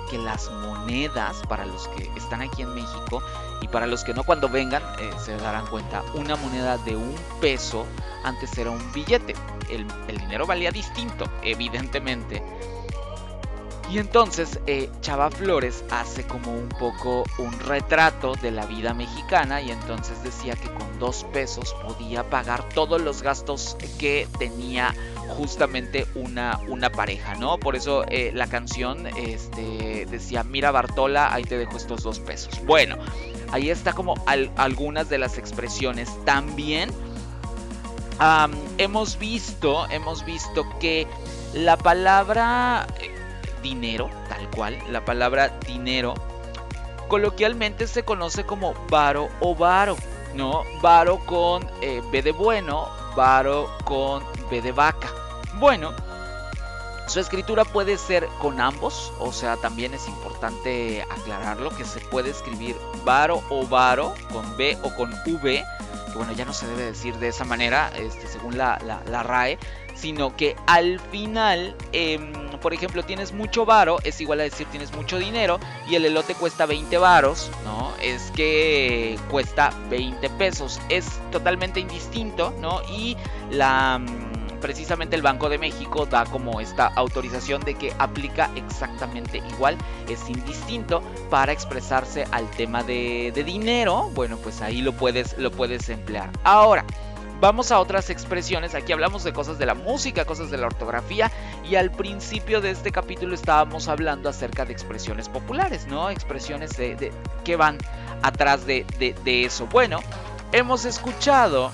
que 0.10 0.18
las 0.18 0.52
monedas, 0.52 1.42
para 1.48 1.66
los 1.66 1.88
que 1.90 2.12
están 2.16 2.42
aquí 2.42 2.62
en 2.62 2.74
México 2.74 3.22
y 3.62 3.68
para 3.68 3.88
los 3.88 4.04
que 4.04 4.14
no 4.14 4.24
cuando 4.24 4.50
vengan, 4.50 4.84
eh, 5.00 5.10
se 5.18 5.36
darán 5.38 5.66
cuenta, 5.68 6.04
una 6.14 6.36
moneda 6.36 6.78
de 6.80 6.96
un 6.96 7.16
peso 7.42 7.86
antes 8.24 8.58
era 8.58 8.72
un 8.72 8.92
billete. 8.92 9.36
El, 9.70 9.86
el 10.08 10.18
dinero 10.18 10.46
valía 10.46 10.72
distinto, 10.72 11.30
evidentemente. 11.42 12.44
Y 13.92 14.00
entonces 14.00 14.60
eh, 14.66 14.90
Chava 15.02 15.30
Flores 15.30 15.84
hace 15.92 16.26
como 16.26 16.52
un 16.52 16.70
poco 16.70 17.24
un 17.38 17.58
retrato 17.60 18.34
de 18.36 18.52
la 18.52 18.66
vida 18.66 18.94
mexicana 18.94 19.62
y 19.62 19.70
entonces 19.70 20.24
decía 20.24 20.56
que 20.56 20.68
con 20.70 21.00
dos 21.00 21.24
pesos 21.32 21.76
podía 21.86 22.28
pagar 22.30 22.68
todos 22.70 23.00
los 23.00 23.22
gastos 23.22 23.78
que 24.00 24.28
tenía 24.40 24.96
justamente 25.38 26.08
una, 26.16 26.60
una 26.68 26.92
pareja, 26.92 27.36
¿no? 27.36 27.60
Por 27.60 27.76
eso 27.76 28.06
eh, 28.10 28.32
la 28.34 28.48
canción 28.48 29.06
este, 29.08 30.08
decía, 30.10 30.44
mira 30.44 30.72
Bartola, 30.72 31.34
ahí 31.34 31.44
te 31.44 31.58
dejo 31.58 31.78
estos 31.78 32.02
dos 32.04 32.20
pesos. 32.20 32.60
Bueno, 32.66 32.98
ahí 33.52 33.70
está 33.70 33.94
como 33.94 34.16
algunas 34.56 35.10
de 35.10 35.20
las 35.20 35.38
expresiones. 35.38 36.10
También 36.26 36.90
hemos 38.78 39.20
visto, 39.20 39.88
hemos 39.90 40.26
visto 40.26 40.66
que 40.80 41.08
la 41.54 41.78
palabra 41.78 42.88
eh, 43.00 43.15
dinero, 43.62 44.10
tal 44.30 44.50
cual, 44.50 44.78
la 44.90 45.04
palabra 45.04 45.50
dinero, 45.66 46.14
coloquialmente 47.08 47.88
se 47.88 48.04
conoce 48.04 48.46
como 48.46 48.74
varo 48.90 49.30
o 49.40 49.56
varo, 49.56 49.96
¿no? 50.34 50.64
Varo 50.82 51.20
con 51.26 51.68
eh, 51.82 52.02
B 52.12 52.22
de 52.22 52.32
bueno, 52.32 52.90
varo 53.16 53.70
con 53.84 54.24
B 54.50 54.62
de 54.62 54.72
vaca. 54.72 55.10
Bueno, 55.56 55.94
su 57.08 57.20
escritura 57.20 57.64
puede 57.66 57.98
ser 57.98 58.28
con 58.42 58.60
ambos, 58.60 59.14
o 59.20 59.32
sea, 59.32 59.58
también 59.58 59.94
es 59.94 60.08
importante 60.08 61.04
aclararlo 61.04 61.70
que 61.70 61.86
se 61.86 62.00
puede 62.00 62.32
escribir 62.32 62.76
varo 63.04 63.44
o 63.50 63.66
varo 63.68 64.14
con 64.32 64.58
B 64.58 64.78
o 64.84 64.94
con 64.96 65.14
V, 65.26 65.64
bueno, 66.16 66.32
ya 66.32 66.46
no 66.46 66.54
se 66.54 66.66
debe 66.66 66.86
decir 66.86 67.16
de 67.18 67.28
esa 67.28 67.44
manera, 67.44 67.92
este, 67.98 68.28
según 68.28 68.58
la, 68.58 68.80
la 69.06 69.24
RAE, 69.24 69.60
sino 69.96 70.36
que 70.36 70.56
al 70.68 71.00
final, 71.00 71.76
em, 71.94 72.34
por 72.60 72.74
ejemplo, 72.74 73.04
tienes 73.04 73.34
mucho 73.34 73.66
varo, 73.66 73.98
es 74.04 74.20
igual 74.22 74.40
a 74.42 74.44
decir 74.44 74.68
tienes 74.68 74.94
mucho 74.94 75.18
dinero 75.18 75.60
y 75.90 75.96
el 75.96 76.06
elote 76.06 76.36
cuesta 76.36 76.66
20 76.66 76.98
varos, 76.98 77.52
¿no? 77.64 77.94
Es 78.02 78.32
que 78.32 79.18
cuesta 79.30 79.74
20 79.90 80.30
pesos, 80.32 80.80
es 80.90 81.06
totalmente 81.32 81.80
indistinto, 81.80 82.54
¿no? 82.60 82.82
Y 82.90 83.18
la 83.52 84.00
mm, 84.00 84.60
precisamente 84.62 85.16
el 85.16 85.22
Banco 85.22 85.50
de 85.50 85.58
México 85.58 86.06
da 86.06 86.26
como 86.26 86.60
esta 86.60 86.88
autorización 86.88 87.62
de 87.62 87.76
que 87.76 87.94
aplica 88.00 88.50
exactamente 88.56 89.38
igual, 89.50 89.78
es 90.10 90.28
indistinto 90.30 91.02
para 91.30 91.52
expresarse 91.52 92.26
al 92.32 92.50
tema 92.52 92.84
de, 92.84 93.32
de 93.36 93.44
dinero, 93.44 94.10
bueno, 94.14 94.38
pues 94.38 94.62
ahí 94.62 94.82
lo 94.82 94.94
puedes, 94.94 95.38
lo 95.38 95.52
puedes 95.52 95.90
emplear. 95.90 96.32
Ahora, 96.44 96.84
Vamos 97.42 97.72
a 97.72 97.80
otras 97.80 98.10
expresiones, 98.10 98.76
aquí 98.76 98.94
hablamos 98.94 99.24
de 99.24 99.34
cosas 99.34 99.58
de 99.58 99.66
la 99.66 99.74
música, 99.74 100.26
cosas 100.26 100.50
de 100.52 100.58
la 100.58 100.68
ortografía 100.68 101.32
y 101.70 101.76
al 101.76 101.92
principio 101.92 102.62
de 102.62 102.72
este 102.72 102.92
capítulo 102.92 103.36
estábamos 103.36 103.88
hablando 103.88 104.30
acerca 104.30 104.66
de 104.66 104.72
expresiones 104.72 105.28
populares, 105.28 105.86
¿no? 105.88 106.10
Expresiones 106.10 106.78
de, 106.78 107.12
que 107.44 107.56
van 107.56 107.78
atrás 108.22 108.66
de, 108.66 108.86
de 109.00 109.46
eso. 109.46 109.68
Bueno, 109.68 110.00
hemos 110.54 110.86
escuchado 110.86 111.72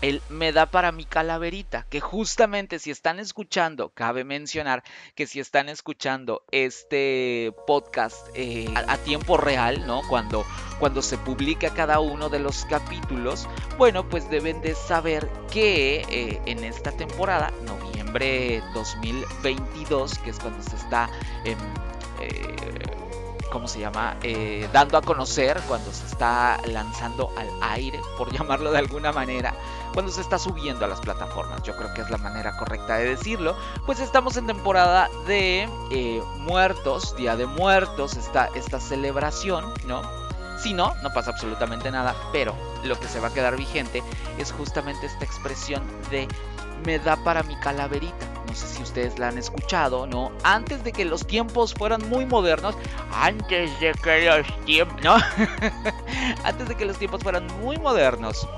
el 0.00 0.22
me 0.28 0.52
da 0.52 0.66
para 0.66 0.92
mi 0.92 1.04
calaverita, 1.04 1.86
que 1.90 2.00
justamente 2.00 2.78
si 2.78 2.90
están 2.90 3.18
escuchando, 3.18 3.90
cabe 3.90 4.24
mencionar 4.24 4.82
que 5.14 5.26
si 5.26 5.40
están 5.40 5.68
escuchando 5.68 6.42
este 6.50 7.52
podcast 7.66 8.26
eh, 8.34 8.72
a, 8.74 8.96
tiempo 8.98 9.36
real, 9.36 9.86
¿no? 9.86 10.02
Cuando, 10.08 10.44
cuando 10.78 11.02
se 11.02 11.18
publica 11.18 11.70
cada 11.70 12.00
uno 12.00 12.28
de 12.28 12.38
los 12.38 12.64
capítulos, 12.64 13.48
bueno, 13.76 14.08
pues 14.08 14.30
deben 14.30 14.60
de 14.62 14.74
saber 14.74 15.28
que 15.50 16.02
eh, 16.08 16.40
en 16.46 16.64
esta 16.64 16.92
temporada, 16.92 17.52
noviembre 17.64 18.62
2022, 18.74 20.18
que 20.18 20.30
es 20.30 20.38
cuando 20.38 20.62
se 20.62 20.76
está... 20.76 21.10
Eh, 21.44 21.56
¿cómo 23.50 23.68
se 23.68 23.80
llama? 23.80 24.16
Eh, 24.22 24.68
dando 24.72 24.96
a 24.96 25.02
conocer 25.02 25.60
cuando 25.68 25.92
se 25.92 26.06
está 26.06 26.60
lanzando 26.66 27.32
al 27.36 27.48
aire, 27.60 28.00
por 28.16 28.32
llamarlo 28.36 28.70
de 28.72 28.78
alguna 28.78 29.12
manera, 29.12 29.54
cuando 29.92 30.10
se 30.12 30.20
está 30.20 30.38
subiendo 30.38 30.84
a 30.84 30.88
las 30.88 31.00
plataformas, 31.00 31.62
yo 31.62 31.76
creo 31.76 31.92
que 31.94 32.00
es 32.02 32.10
la 32.10 32.18
manera 32.18 32.56
correcta 32.56 32.96
de 32.96 33.10
decirlo, 33.10 33.56
pues 33.86 34.00
estamos 34.00 34.36
en 34.36 34.46
temporada 34.46 35.08
de 35.26 35.68
eh, 35.90 36.22
muertos, 36.38 37.16
Día 37.16 37.36
de 37.36 37.46
Muertos, 37.46 38.16
esta, 38.16 38.48
esta 38.54 38.80
celebración, 38.80 39.64
¿no? 39.86 40.02
Si 40.58 40.74
no, 40.74 40.94
no 41.02 41.10
pasa 41.10 41.30
absolutamente 41.30 41.90
nada, 41.90 42.14
pero 42.32 42.54
lo 42.84 42.98
que 43.00 43.08
se 43.08 43.18
va 43.18 43.28
a 43.28 43.34
quedar 43.34 43.56
vigente 43.56 44.02
es 44.38 44.52
justamente 44.52 45.06
esta 45.06 45.24
expresión 45.24 45.82
de 46.10 46.28
me 46.84 46.98
da 46.98 47.16
para 47.16 47.42
mi 47.42 47.58
calaverita 47.60 48.39
no 48.50 48.56
sé 48.56 48.66
si 48.66 48.82
ustedes 48.82 49.16
la 49.16 49.28
han 49.28 49.38
escuchado, 49.38 50.08
¿no? 50.08 50.32
Antes 50.42 50.82
de 50.82 50.90
que 50.90 51.04
los 51.04 51.24
tiempos 51.24 51.72
fueran 51.72 52.08
muy 52.08 52.26
modernos, 52.26 52.74
antes 53.14 53.70
de 53.78 53.92
que 53.92 54.26
los 54.26 54.64
tiempos, 54.64 55.00
¿no? 55.04 55.14
antes 56.44 56.68
de 56.68 56.74
que 56.74 56.84
los 56.84 56.98
tiempos 56.98 57.22
fueran 57.22 57.46
muy 57.62 57.76
modernos 57.78 58.48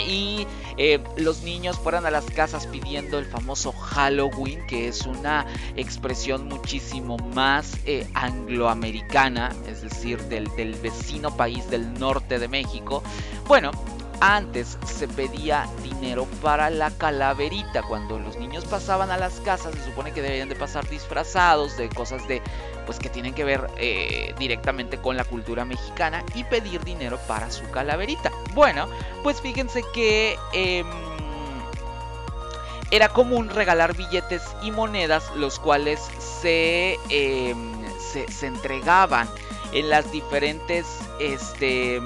y 0.00 0.46
eh, 0.78 1.04
los 1.18 1.42
niños 1.42 1.78
fueran 1.78 2.06
a 2.06 2.10
las 2.10 2.24
casas 2.24 2.66
pidiendo 2.66 3.18
el 3.18 3.26
famoso 3.26 3.72
Halloween, 3.72 4.66
que 4.66 4.88
es 4.88 5.02
una 5.02 5.44
expresión 5.76 6.48
muchísimo 6.48 7.18
más 7.34 7.76
eh, 7.84 8.08
angloamericana, 8.14 9.54
es 9.68 9.82
decir, 9.82 10.18
del, 10.30 10.46
del, 10.56 10.76
vecino 10.76 11.36
país 11.36 11.68
del 11.68 11.92
norte 11.92 12.38
de 12.38 12.48
México. 12.48 13.02
Bueno, 13.46 13.70
antes 14.20 14.78
se 14.84 15.08
pedía 15.08 15.66
dinero 15.82 16.26
para 16.42 16.70
la 16.70 16.90
calaverita. 16.90 17.82
Cuando 17.82 18.18
los 18.18 18.36
niños 18.36 18.64
pasaban 18.64 19.10
a 19.10 19.16
las 19.16 19.40
casas, 19.40 19.74
se 19.74 19.84
supone 19.84 20.12
que 20.12 20.22
deberían 20.22 20.48
de 20.48 20.56
pasar 20.56 20.88
disfrazados 20.88 21.76
de 21.76 21.88
cosas 21.88 22.26
de, 22.28 22.42
pues 22.86 22.98
que 22.98 23.08
tienen 23.08 23.34
que 23.34 23.44
ver 23.44 23.68
eh, 23.78 24.34
directamente 24.38 24.98
con 24.98 25.16
la 25.16 25.24
cultura 25.24 25.64
mexicana 25.64 26.22
y 26.34 26.44
pedir 26.44 26.84
dinero 26.84 27.18
para 27.26 27.50
su 27.50 27.68
calaverita. 27.70 28.30
Bueno, 28.54 28.88
pues 29.22 29.40
fíjense 29.40 29.82
que 29.94 30.38
em, 30.52 30.86
era 32.90 33.08
común 33.08 33.48
regalar 33.48 33.96
billetes 33.96 34.42
y 34.62 34.70
monedas, 34.70 35.30
los 35.36 35.58
cuales 35.58 36.00
se, 36.18 36.98
em, 37.08 37.72
se, 37.98 38.30
se 38.30 38.46
entregaban 38.46 39.28
en 39.72 39.88
las 39.88 40.10
diferentes, 40.10 40.86
este 41.20 42.00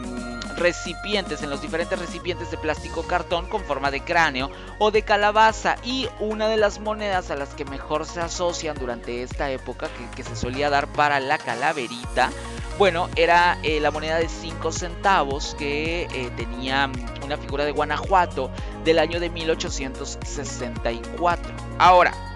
recipientes, 0.57 1.43
en 1.43 1.51
los 1.51 1.61
diferentes 1.61 1.99
recipientes 1.99 2.51
de 2.51 2.57
plástico 2.57 3.03
cartón 3.05 3.47
con 3.47 3.62
forma 3.62 3.90
de 3.90 4.03
cráneo 4.03 4.51
o 4.79 4.90
de 4.90 5.03
calabaza. 5.03 5.77
Y 5.85 6.09
una 6.21 6.49
de 6.49 6.57
las 6.57 6.81
monedas 6.81 7.31
a 7.31 7.37
las 7.37 7.51
que 7.51 7.64
mejor 7.64 8.07
se 8.07 8.21
asocian 8.21 8.77
durante 8.79 9.23
esta 9.23 9.51
época, 9.51 9.88
que, 10.17 10.25
se 10.25 10.37
solía 10.37 10.71
dar 10.71 10.87
para 10.88 11.21
la 11.21 11.38
calaverita, 11.38 12.31
bueno, 12.79 13.09
era 13.14 13.59
eh, 13.62 13.79
la 13.81 13.90
moneda 13.90 14.19
de 14.19 14.29
5 14.29 14.73
centavos 14.73 15.55
que 15.59 16.05
eh, 16.05 16.31
tenía 16.37 16.90
una 17.23 17.37
figura 17.37 17.64
de 17.64 17.73
Guanajuato 17.73 18.51
del 18.85 18.99
año 18.99 19.21
de 19.21 19.31
1864. 19.31 21.55
Ahora, 21.79 22.34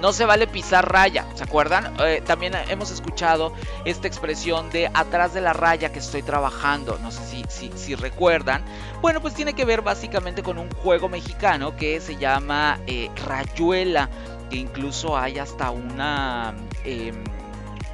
no 0.00 0.12
se 0.12 0.24
vale 0.24 0.46
pisar 0.46 0.90
raya, 0.90 1.26
¿se 1.34 1.44
acuerdan? 1.44 1.94
Eh, 2.00 2.22
también 2.24 2.54
hemos 2.68 2.90
escuchado 2.90 3.52
esta 3.84 4.08
expresión 4.08 4.70
de 4.70 4.90
atrás 4.92 5.34
de 5.34 5.40
la 5.40 5.52
raya 5.52 5.92
que 5.92 5.98
estoy 5.98 6.22
trabajando, 6.22 6.98
no 7.02 7.10
sé 7.10 7.44
si, 7.48 7.70
si, 7.76 7.94
recuerdan. 7.94 8.64
Bueno, 9.00 9.20
pues 9.20 9.34
tiene 9.34 9.54
que 9.54 9.64
ver 9.64 9.82
básicamente 9.82 10.42
con 10.42 10.58
un 10.58 10.70
juego 10.70 11.08
mexicano 11.08 11.76
que 11.76 12.00
se 12.00 12.16
llama 12.16 12.80
eh, 12.86 13.10
Rayuela, 13.26 14.08
que 14.48 14.56
incluso 14.56 15.16
hay 15.16 15.38
hasta 15.38 15.70
una... 15.70 16.54
Em, 16.84 17.22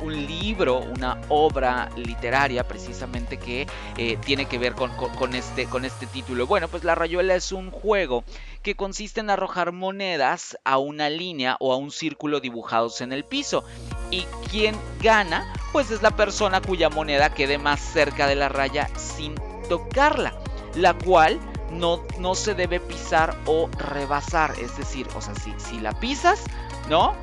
un 0.01 0.27
libro, 0.27 0.79
una 0.79 1.21
obra 1.29 1.89
literaria 1.97 2.67
precisamente 2.67 3.37
que 3.39 3.67
eh, 3.97 4.19
tiene 4.25 4.47
que 4.47 4.59
ver 4.59 4.75
con, 4.75 5.35
este, 5.35 5.67
con 5.67 5.85
este 5.85 6.07
título. 6.07 6.47
Bueno, 6.47 6.69
pues 6.69 6.85
la 6.85 6.95
rayuela 6.95 7.35
es 7.35 7.53
un 7.53 7.71
juego 7.71 8.25
que 8.63 8.75
consiste 8.75 9.21
en 9.21 9.31
arrojar 9.31 9.73
monedas 9.73 10.59
a 10.65 10.79
una 10.79 11.09
línea 11.09 11.57
o 11.61 11.73
a 11.73 11.77
un 11.77 11.91
círculo 11.91 12.41
dibujados 12.41 13.01
en 13.01 13.13
el 13.13 13.25
piso. 13.25 13.65
Y 14.11 14.23
quien 14.51 14.77
gana, 15.01 15.53
pues 15.73 15.91
es 15.91 16.03
la 16.03 16.11
persona 16.11 16.61
cuya 16.61 16.91
moneda 16.91 17.35
quede 17.35 17.59
más 17.59 17.81
cerca 17.81 18.27
de 18.27 18.37
la 18.37 18.49
raya 18.49 18.89
sin 18.97 19.35
tocarla, 19.69 20.35
la 20.75 20.95
cual 20.95 21.39
no, 21.71 22.05
no 22.19 22.35
se 22.35 22.55
debe 22.55 22.81
pisar 22.81 23.37
o 23.47 23.69
rebasar. 23.79 24.55
Es 24.61 24.77
decir, 24.77 25.07
o 25.15 25.21
sea, 25.21 25.35
si, 25.35 25.53
si 25.59 25.81
la 25.81 25.93
pisas, 25.99 26.45
¿no? 26.89 27.15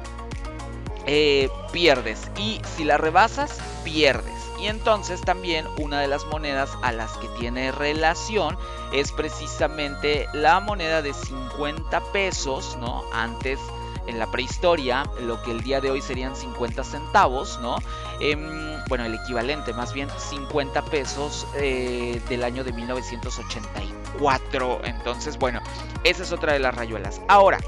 Eh, 1.05 1.49
pierdes. 1.71 2.31
Y 2.37 2.61
si 2.75 2.83
la 2.83 2.97
rebasas, 2.97 3.59
pierdes. 3.83 4.33
Y 4.59 4.67
entonces 4.67 5.21
también 5.21 5.65
una 5.77 5.99
de 5.99 6.07
las 6.07 6.25
monedas 6.25 6.71
a 6.81 6.93
las 6.93 7.11
que 7.17 7.27
tiene 7.39 7.71
relación 7.71 8.57
es 8.93 9.11
precisamente 9.11 10.27
la 10.33 10.59
moneda 10.61 11.01
de 11.01 11.13
50 11.13 11.99
pesos, 12.13 12.77
¿no? 12.79 13.03
Antes 13.11 13.59
en 14.07 14.17
la 14.19 14.31
prehistoria, 14.31 15.03
lo 15.21 15.43
que 15.43 15.51
el 15.51 15.61
día 15.63 15.81
de 15.81 15.91
hoy 15.91 16.01
serían 16.01 16.33
50 16.35 16.83
centavos, 16.83 17.59
¿no? 17.61 17.77
Em, 18.19 18.83
bueno, 18.87 19.05
el 19.05 19.13
equivalente, 19.15 19.73
más 19.73 19.93
bien 19.93 20.09
50 20.17 20.83
pesos 20.85 21.45
eh, 21.55 22.21
del 22.29 22.43
año 22.43 22.63
de 22.63 22.71
1984. 22.73 24.81
Entonces, 24.83 25.39
bueno, 25.39 25.61
esa 26.03 26.21
es 26.23 26.31
otra 26.31 26.53
de 26.53 26.59
las 26.59 26.75
rayuelas. 26.75 27.21
Ahora, 27.27 27.59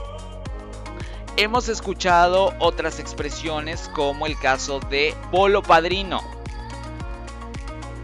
hemos 1.38 1.68
escuchado 1.68 2.54
otras 2.60 3.00
expresiones 3.00 3.90
como 3.94 4.26
el 4.26 4.38
caso 4.40 4.80
de 4.80 5.14
bolo 5.32 5.62
padrino. 5.62 6.22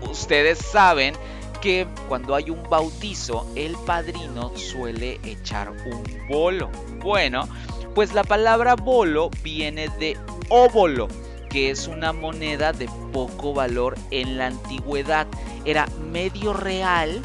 Ustedes 0.02 0.60
saben 0.60 1.16
que 1.62 1.88
cuando 2.10 2.36
hay 2.36 2.50
un 2.50 2.64
bautizo, 2.70 3.48
el 3.56 3.76
padrino 3.86 4.52
suele 4.58 5.20
echar 5.24 5.70
un 5.70 6.04
bolo. 6.28 6.70
Bueno, 7.02 7.48
pues 7.96 8.14
la 8.14 8.24
palabra 8.24 8.76
bolo 8.76 9.30
viene 9.44 9.88
de 10.00 10.18
óbolo, 10.50 11.08
que 11.50 11.70
es 11.70 11.88
una 11.88 12.12
moneda 12.12 12.74
de 12.74 12.90
poco 13.14 13.54
valor 13.54 13.96
en 14.10 14.38
la 14.38 14.48
antigüedad. 14.48 15.28
Era 15.64 15.88
medio 16.12 16.54
real 16.54 17.22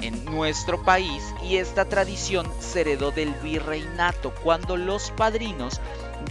en, 0.00 0.24
nuestro 0.24 0.82
país 0.82 1.22
y 1.42 1.56
esta 1.56 1.84
tradición 1.86 2.50
se 2.60 2.82
heredó 2.82 3.10
del 3.10 3.32
virreinato 3.34 4.32
cuando 4.42 4.76
los 4.76 5.10
padrinos 5.12 5.80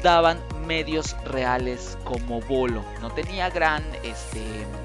daban 0.04 0.40
medios 0.66 1.16
reales 1.26 1.98
como 2.04 2.42
bolo. 2.42 2.84
No 3.02 3.10
tenía 3.12 3.50
gran, 3.50 3.84
este, 4.04 4.44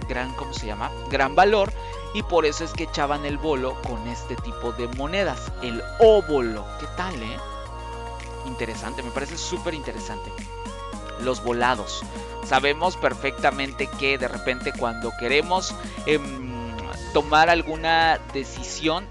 gran, 0.08 0.32
¿cómo 0.34 0.54
se 0.54 0.66
llama? 0.66 0.90
Gran 1.10 1.34
valor 1.34 1.72
y 2.14 2.22
por 2.22 2.46
eso 2.46 2.64
es 2.64 2.72
que 2.72 2.84
echaban 2.84 3.24
el 3.24 3.38
bolo 3.38 3.80
con 3.82 4.06
este 4.08 4.36
tipo 4.36 4.72
de 4.72 4.88
monedas, 4.88 5.52
el 5.62 5.82
óbolo. 5.98 6.64
¿Qué 6.78 6.86
tal, 6.96 7.14
eh? 7.22 7.36
Interesante, 8.46 9.02
me 9.02 9.10
parece 9.10 9.36
súper 9.36 9.74
interesante. 9.74 10.30
Los 11.20 11.42
volados. 11.42 12.02
Sabemos 12.44 12.96
perfectamente 12.96 13.86
que 13.98 14.18
de 14.18 14.28
repente 14.28 14.72
cuando 14.76 15.12
queremos 15.18 15.74
em, 16.06 16.51
tomar 17.12 17.50
alguna 17.50 18.18
decisión, 18.32 19.06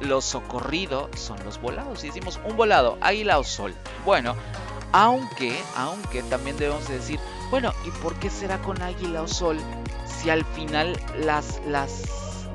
lo 0.00 0.20
socorrido 0.20 1.10
son 1.16 1.42
los 1.44 1.60
volados. 1.60 2.04
Y 2.04 2.08
decimos 2.08 2.40
un 2.44 2.56
volado, 2.56 2.98
águila 3.00 3.38
o 3.38 3.44
sol. 3.44 3.74
Bueno, 4.04 4.34
aunque, 4.92 5.56
aunque 5.76 6.22
también 6.24 6.56
debemos 6.56 6.88
decir, 6.88 7.20
bueno, 7.50 7.72
¿y 7.84 7.90
por 8.02 8.14
qué 8.16 8.30
será 8.30 8.58
con 8.58 8.80
águila 8.82 9.22
o 9.22 9.28
sol 9.28 9.58
si 10.06 10.30
al 10.30 10.44
final 10.44 10.98
las, 11.18 11.60
las 11.66 12.02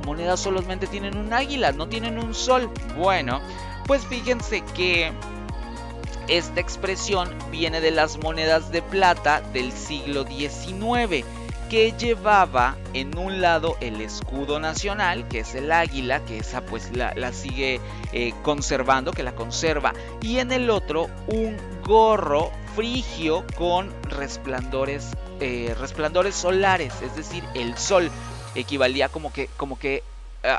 monedas 0.06 0.40
solamente 0.40 0.88
tienen 0.88 1.18
un 1.18 1.34
águila, 1.34 1.72
no 1.72 1.88
tienen 1.88 2.20
un 2.20 2.34
sol? 2.34 2.70
Bueno, 2.98 3.42
pues 3.86 4.06
fíjense 4.06 4.62
que 4.76 5.12
esta 6.28 6.62
expresión 6.62 7.30
viene 7.52 7.82
de 7.82 7.92
las 7.92 8.18
monedas 8.18 8.72
de 8.72 8.82
plata 8.82 9.42
del 9.54 9.72
siglo 9.72 10.24
XIX 10.24 11.26
que 11.72 11.94
llevaba 11.94 12.76
en 12.94 13.18
un 13.18 13.40
lado 13.40 13.78
el 13.80 14.02
escudo 14.02 14.60
nacional, 14.60 15.26
que 15.30 15.40
es 15.40 15.56
el 15.56 15.72
águila, 15.72 16.20
que 16.26 16.40
esa 16.40 16.66
pues 16.66 16.92
la, 16.94 17.32
sigue 17.32 17.80
eh, 18.12 18.34
conservando, 18.44 19.14
que 19.14 19.24
la 19.24 19.34
conserva, 19.36 19.94
y 20.22 20.40
en 20.40 20.52
el 20.52 20.70
otro 20.70 21.10
un 21.28 21.56
gorro 21.82 22.52
frigio 22.76 23.46
con 23.56 23.90
resplandores, 24.04 25.16
eh, 25.40 25.74
resplandores 25.80 26.36
solares, 26.36 26.94
es 27.02 27.16
decir, 27.16 27.42
el 27.56 27.78
sol 27.78 28.12
equivalía 28.54 29.08
como 29.08 29.32
que, 29.32 29.48
como 29.56 29.80
que 29.80 30.04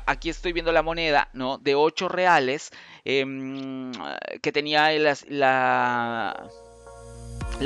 aquí 0.06 0.30
estoy 0.30 0.54
viendo 0.54 0.72
la 0.72 0.80
moneda, 0.80 1.28
¿no? 1.34 1.58
De 1.58 1.74
8 1.74 2.08
reales, 2.08 2.70
em, 3.04 3.92
que 4.40 4.50
tenía 4.50 4.90
la, 5.28 6.48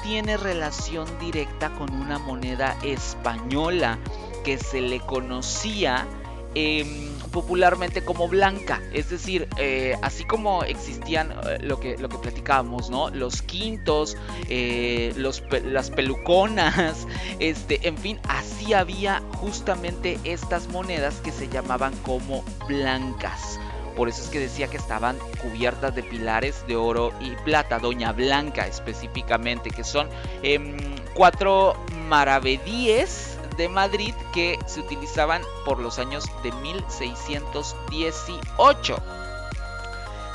tiene 0.03 0.37
relación 0.37 1.07
directa 1.21 1.71
con 1.71 1.95
una 1.95 2.19
moneda 2.19 2.77
española 2.83 3.97
que 4.45 4.59
se 4.59 4.81
le 4.81 4.99
conocía 4.99 6.09
Em, 6.55 7.18
popularmente 7.29 8.03
como 8.03 8.29
blanca. 8.29 8.81
Es 8.93 9.11
decir, 9.11 9.49
eh, 9.57 9.97
así 10.03 10.25
como 10.25 10.65
existían 10.65 11.33
eh, 11.47 11.59
lo, 11.61 11.81
que, 11.81 11.97
lo 11.99 12.09
que 12.09 12.19
platicábamos, 12.19 12.91
¿no? 12.91 13.11
Los 13.11 13.43
quintos, 13.43 14.17
eh, 14.49 15.13
los, 15.17 15.43
las 15.65 15.91
peluconas, 15.91 17.07
este, 17.39 17.87
en 17.89 17.97
fin, 17.99 18.19
así 18.29 18.73
había 18.75 19.23
justamente 19.37 20.19
estas 20.25 20.69
monedas 20.69 21.17
que 21.17 21.33
se 21.33 21.49
llamaban 21.49 21.95
como 21.99 22.45
blancas. 22.67 23.59
Por 23.97 24.09
eso 24.09 24.23
es 24.23 24.29
que 24.29 24.39
decía 24.39 24.69
que 24.69 24.77
estaban 24.77 25.17
cubiertas 25.43 25.93
de 25.93 26.05
pilares 26.05 26.65
de 26.69 26.77
oro 26.77 27.13
y 27.21 27.31
plata, 27.45 27.81
Doña 27.81 28.13
Blanca 28.13 28.65
específicamente, 28.69 29.71
que 29.71 29.83
son 29.83 30.09
em, 30.45 30.77
cuatro 31.15 31.75
maravedíes 32.09 33.28
de 33.59 33.69
Madrid 33.69 34.15
que 34.33 34.59
se 34.67 34.81
utilizaban 34.81 35.43
por 35.67 35.81
los 35.81 35.99
años 35.99 36.25
de 36.43 36.51
1618. 36.53 38.97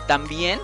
También 0.07 0.59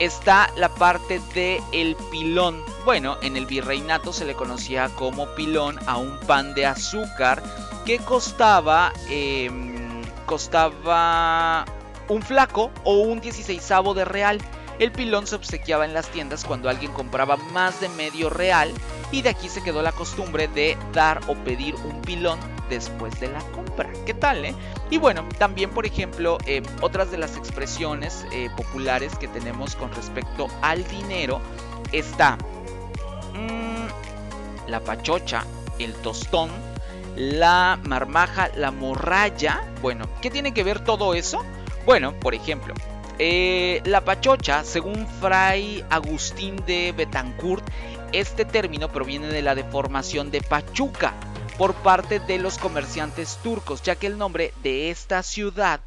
está 0.00 0.50
la 0.56 0.68
parte 0.68 1.22
de 1.34 1.62
el 1.72 1.96
pilón. 2.10 2.62
Bueno, 2.84 3.16
en 3.22 3.36
el 3.36 3.46
virreinato 3.46 4.12
se 4.12 4.26
le 4.26 4.34
conocía 4.34 4.90
como 4.90 5.34
pilón 5.34 5.78
a 5.86 5.96
un 5.96 6.18
pan 6.20 6.52
de 6.54 6.66
azúcar 6.66 7.42
que 7.86 7.98
costaba 7.98 8.92
em, 9.08 10.02
costaba 10.26 11.64
un 12.08 12.22
flaco 12.22 12.70
o 12.84 12.96
un 12.96 13.20
16 13.20 13.68
de 13.94 14.04
real. 14.04 14.38
El 14.78 14.92
pilón 14.92 15.26
se 15.26 15.36
obsequiaba 15.36 15.84
en 15.84 15.94
las 15.94 16.08
tiendas 16.08 16.44
cuando 16.44 16.68
alguien 16.68 16.92
compraba 16.92 17.36
más 17.36 17.80
de 17.80 17.88
medio 17.90 18.30
real 18.30 18.72
y 19.12 19.22
de 19.22 19.30
aquí 19.30 19.48
se 19.48 19.62
quedó 19.62 19.82
la 19.82 19.92
costumbre 19.92 20.48
de 20.48 20.76
dar 20.92 21.20
o 21.26 21.34
pedir 21.34 21.74
un 21.76 22.00
pilón 22.02 22.38
después 22.68 23.18
de 23.20 23.28
la 23.28 23.40
compra. 23.40 23.90
¿Qué 24.06 24.14
tal, 24.14 24.44
eh? 24.44 24.54
Y 24.90 24.98
bueno, 24.98 25.28
también 25.38 25.70
por 25.70 25.86
ejemplo, 25.86 26.38
eh, 26.46 26.62
otras 26.80 27.10
de 27.10 27.18
las 27.18 27.36
expresiones 27.36 28.24
eh, 28.32 28.48
populares 28.56 29.16
que 29.18 29.28
tenemos 29.28 29.74
con 29.76 29.92
respecto 29.92 30.48
al 30.62 30.86
dinero 30.86 31.40
está 31.92 32.36
mm, 33.34 34.68
la 34.70 34.80
pachocha, 34.80 35.44
el 35.78 35.92
tostón, 35.94 36.50
la 37.16 37.78
marmaja, 37.82 38.50
la 38.56 38.70
morralla. 38.70 39.62
Bueno, 39.82 40.06
¿qué 40.22 40.30
tiene 40.30 40.54
que 40.54 40.62
ver 40.62 40.84
todo 40.84 41.14
eso? 41.14 41.44
Bueno, 41.84 42.12
por 42.20 42.34
ejemplo, 42.34 42.74
eh, 43.22 43.82
la 43.84 44.02
pachocha, 44.02 44.64
según 44.64 45.06
Fray 45.06 45.84
Agustín 45.90 46.56
de 46.66 46.94
Betancourt, 46.96 47.62
este 48.12 48.46
término 48.46 48.90
proviene 48.90 49.26
de 49.26 49.42
la 49.42 49.54
deformación 49.54 50.30
de 50.30 50.40
Pachuca 50.40 51.12
por 51.58 51.74
parte 51.74 52.18
de 52.18 52.38
los 52.38 52.56
comerciantes 52.56 53.38
turcos, 53.42 53.82
ya 53.82 53.94
que 53.94 54.06
el 54.06 54.16
nombre 54.16 54.54
de 54.62 54.88
esta 54.90 55.22
ciudad 55.22 55.80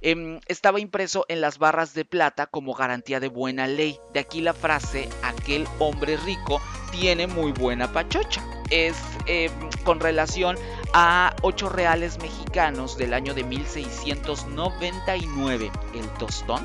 em, 0.00 0.38
estaba 0.46 0.78
impreso 0.78 1.24
en 1.28 1.40
las 1.40 1.58
barras 1.58 1.92
de 1.92 2.04
plata 2.04 2.46
como 2.46 2.72
garantía 2.72 3.18
de 3.18 3.30
buena 3.30 3.66
ley. 3.66 3.98
De 4.14 4.20
aquí 4.20 4.40
la 4.40 4.54
frase, 4.54 5.08
aquel 5.24 5.66
hombre 5.80 6.16
rico 6.18 6.62
tiene 6.92 7.26
muy 7.26 7.50
buena 7.50 7.92
pachocha. 7.92 8.44
Es 8.70 8.96
em, 9.26 9.50
con 9.82 9.98
relación 9.98 10.56
a 10.92 11.36
8 11.42 11.68
reales 11.68 12.18
mexicanos 12.18 12.96
del 12.96 13.14
año 13.14 13.34
de 13.34 13.44
1699. 13.44 15.70
El 15.94 16.08
tostón 16.18 16.64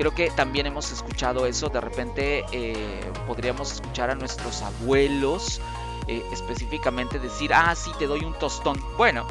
Creo 0.00 0.14
que 0.14 0.30
también 0.30 0.66
hemos 0.66 0.90
escuchado 0.92 1.44
eso, 1.44 1.68
de 1.68 1.78
repente 1.78 2.46
eh, 2.52 3.02
podríamos 3.26 3.70
escuchar 3.70 4.08
a 4.08 4.14
nuestros 4.14 4.62
abuelos 4.62 5.60
eh, 6.08 6.24
específicamente 6.32 7.18
decir, 7.18 7.52
ah, 7.52 7.74
sí, 7.74 7.90
te 7.98 8.06
doy 8.06 8.24
un 8.24 8.32
tostón. 8.32 8.82
Bueno, 8.96 9.26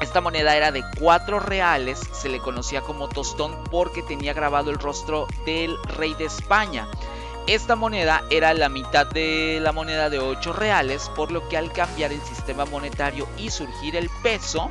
esta 0.00 0.22
moneda 0.22 0.56
era 0.56 0.72
de 0.72 0.82
4 0.98 1.40
reales, 1.40 2.00
se 2.12 2.30
le 2.30 2.38
conocía 2.38 2.80
como 2.80 3.10
tostón 3.10 3.54
porque 3.70 4.02
tenía 4.02 4.32
grabado 4.32 4.70
el 4.70 4.78
rostro 4.78 5.26
del 5.44 5.76
rey 5.82 6.14
de 6.14 6.24
España. 6.24 6.88
Esta 7.46 7.76
moneda 7.76 8.22
era 8.30 8.54
la 8.54 8.68
mitad 8.68 9.06
de 9.06 9.58
la 9.60 9.72
moneda 9.72 10.08
de 10.10 10.20
8 10.20 10.52
reales, 10.52 11.10
por 11.16 11.32
lo 11.32 11.48
que 11.48 11.56
al 11.56 11.72
cambiar 11.72 12.12
el 12.12 12.20
sistema 12.22 12.64
monetario 12.64 13.26
y 13.36 13.50
surgir 13.50 13.96
el 13.96 14.08
peso, 14.22 14.70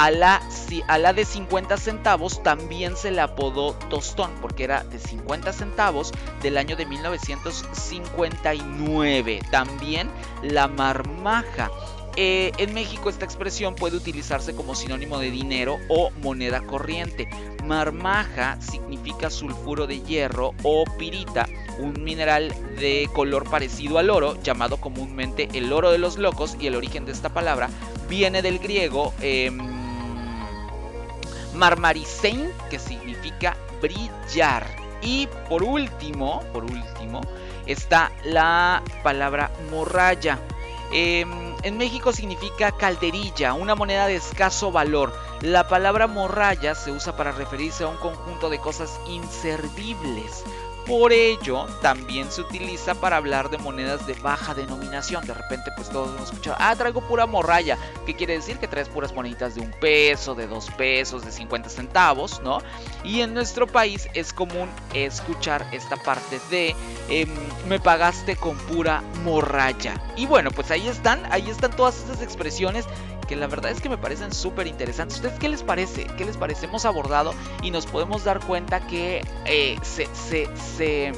A 0.00 0.12
la, 0.12 0.40
a 0.86 0.98
la 0.98 1.12
de 1.12 1.24
50 1.24 1.76
centavos 1.76 2.40
también 2.44 2.96
se 2.96 3.10
le 3.10 3.20
apodó 3.20 3.72
tostón 3.90 4.30
porque 4.40 4.62
era 4.62 4.84
de 4.84 5.00
50 5.00 5.52
centavos 5.52 6.12
del 6.40 6.56
año 6.56 6.76
de 6.76 6.86
1959. 6.86 9.40
También 9.50 10.08
la 10.42 10.68
marmaja. 10.68 11.68
Eh, 12.20 12.50
en 12.58 12.74
México 12.74 13.10
esta 13.10 13.24
expresión 13.24 13.76
puede 13.76 13.96
utilizarse 13.96 14.52
como 14.52 14.74
sinónimo 14.74 15.20
de 15.20 15.30
dinero 15.30 15.78
o 15.88 16.10
moneda 16.20 16.60
corriente. 16.62 17.28
Marmaja 17.64 18.60
significa 18.60 19.30
sulfuro 19.30 19.86
de 19.86 20.00
hierro 20.00 20.50
o 20.64 20.82
pirita, 20.98 21.46
un 21.78 22.02
mineral 22.02 22.52
de 22.80 23.08
color 23.12 23.48
parecido 23.48 23.98
al 23.98 24.10
oro, 24.10 24.36
llamado 24.42 24.78
comúnmente 24.78 25.48
el 25.54 25.72
oro 25.72 25.92
de 25.92 25.98
los 25.98 26.18
locos, 26.18 26.56
y 26.58 26.66
el 26.66 26.74
origen 26.74 27.04
de 27.04 27.12
esta 27.12 27.28
palabra 27.28 27.70
viene 28.08 28.42
del 28.42 28.58
griego 28.58 29.14
eh, 29.20 29.52
marmarisein, 31.54 32.50
que 32.68 32.80
significa 32.80 33.56
brillar. 33.80 34.66
Y 35.02 35.28
por 35.48 35.62
último, 35.62 36.40
por 36.52 36.64
último, 36.64 37.20
está 37.66 38.10
la 38.24 38.82
palabra 39.04 39.52
morralla. 39.70 40.40
Em, 40.92 41.47
en 41.62 41.76
México 41.76 42.12
significa 42.12 42.72
calderilla, 42.72 43.52
una 43.52 43.74
moneda 43.74 44.06
de 44.06 44.16
escaso 44.16 44.70
valor. 44.70 45.12
La 45.40 45.68
palabra 45.68 46.06
morralla 46.06 46.74
se 46.74 46.92
usa 46.92 47.16
para 47.16 47.32
referirse 47.32 47.84
a 47.84 47.88
un 47.88 47.96
conjunto 47.96 48.48
de 48.48 48.60
cosas 48.60 49.00
inservibles. 49.06 50.44
Por 50.88 51.12
ello, 51.12 51.66
también 51.82 52.32
se 52.32 52.40
utiliza 52.40 52.94
para 52.94 53.18
hablar 53.18 53.50
de 53.50 53.58
monedas 53.58 54.06
de 54.06 54.14
baja 54.14 54.54
denominación. 54.54 55.26
De 55.26 55.34
repente, 55.34 55.70
pues 55.76 55.90
todos 55.90 56.16
hemos 56.16 56.30
escuchado, 56.30 56.56
ah, 56.58 56.74
traigo 56.74 57.02
pura 57.02 57.26
morralla. 57.26 57.76
¿Qué 58.06 58.16
quiere 58.16 58.32
decir? 58.32 58.56
Que 58.56 58.68
traes 58.68 58.88
puras 58.88 59.12
moneditas 59.12 59.54
de 59.54 59.60
un 59.60 59.70
peso, 59.70 60.34
de 60.34 60.46
dos 60.46 60.70
pesos, 60.78 61.26
de 61.26 61.30
50 61.30 61.68
centavos, 61.68 62.40
¿no? 62.42 62.62
Y 63.04 63.20
en 63.20 63.34
nuestro 63.34 63.66
país 63.66 64.08
es 64.14 64.32
común 64.32 64.70
escuchar 64.94 65.68
esta 65.72 65.96
parte 65.96 66.40
de 66.48 66.74
em, 67.10 67.28
me 67.68 67.78
pagaste 67.78 68.36
con 68.36 68.56
pura 68.56 69.02
morralla. 69.24 70.02
Y 70.16 70.24
bueno, 70.24 70.50
pues 70.50 70.70
ahí 70.70 70.88
están, 70.88 71.20
ahí 71.30 71.50
están 71.50 71.76
todas 71.76 71.98
estas 71.98 72.22
expresiones 72.22 72.86
que 73.28 73.36
la 73.36 73.46
verdad 73.46 73.70
es 73.70 73.80
que 73.80 73.88
me 73.88 73.98
parecen 73.98 74.32
súper 74.32 74.66
interesantes. 74.66 75.18
¿Ustedes 75.18 75.38
qué 75.38 75.48
les 75.48 75.62
parece? 75.62 76.06
¿Qué 76.16 76.24
les 76.24 76.36
parece? 76.36 76.66
Hemos 76.66 76.84
abordado 76.84 77.34
y 77.62 77.70
nos 77.70 77.86
podemos 77.86 78.24
dar 78.24 78.40
cuenta 78.40 78.80
que 78.86 79.20
eh, 79.44 79.76
se, 79.82 80.06
se, 80.14 80.48
se, 80.56 81.12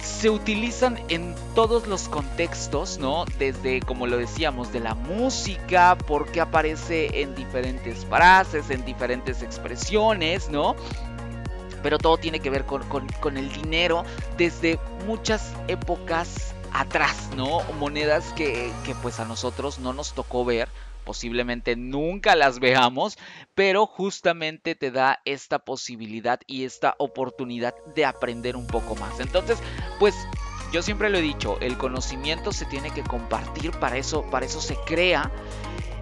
se 0.00 0.30
utilizan 0.30 0.98
en 1.08 1.34
todos 1.54 1.88
los 1.88 2.08
contextos, 2.08 2.98
¿no? 2.98 3.24
Desde, 3.38 3.80
como 3.80 4.06
lo 4.06 4.16
decíamos, 4.16 4.72
de 4.72 4.80
la 4.80 4.94
música, 4.94 5.98
porque 6.06 6.40
aparece 6.40 7.20
en 7.20 7.34
diferentes 7.34 8.06
frases, 8.06 8.70
en 8.70 8.84
diferentes 8.84 9.42
expresiones, 9.42 10.48
¿no? 10.48 10.76
Pero 11.82 11.98
todo 11.98 12.16
tiene 12.18 12.40
que 12.40 12.50
ver 12.50 12.64
con, 12.64 12.82
con 13.20 13.36
el 13.36 13.52
dinero 13.52 14.04
desde 14.36 14.78
muchas 15.06 15.52
épocas 15.66 16.54
atrás, 16.72 17.30
¿no? 17.36 17.62
Monedas 17.78 18.32
que, 18.34 18.72
que 18.84 18.94
pues 18.96 19.20
a 19.20 19.24
nosotros 19.24 19.78
no 19.78 19.92
nos 19.92 20.12
tocó 20.12 20.44
ver, 20.44 20.68
posiblemente 21.04 21.74
nunca 21.74 22.36
las 22.36 22.58
veamos, 22.58 23.16
pero 23.54 23.86
justamente 23.86 24.74
te 24.74 24.90
da 24.90 25.20
esta 25.24 25.58
posibilidad 25.58 26.40
y 26.46 26.64
esta 26.64 26.94
oportunidad 26.98 27.74
de 27.94 28.04
aprender 28.04 28.56
un 28.56 28.66
poco 28.66 28.94
más. 28.96 29.18
Entonces, 29.18 29.58
pues 29.98 30.14
yo 30.70 30.82
siempre 30.82 31.08
lo 31.08 31.16
he 31.16 31.22
dicho, 31.22 31.58
el 31.60 31.78
conocimiento 31.78 32.52
se 32.52 32.66
tiene 32.66 32.90
que 32.90 33.02
compartir, 33.02 33.70
para 33.72 33.96
eso, 33.96 34.22
para 34.30 34.44
eso 34.44 34.60
se 34.60 34.76
crea 34.86 35.30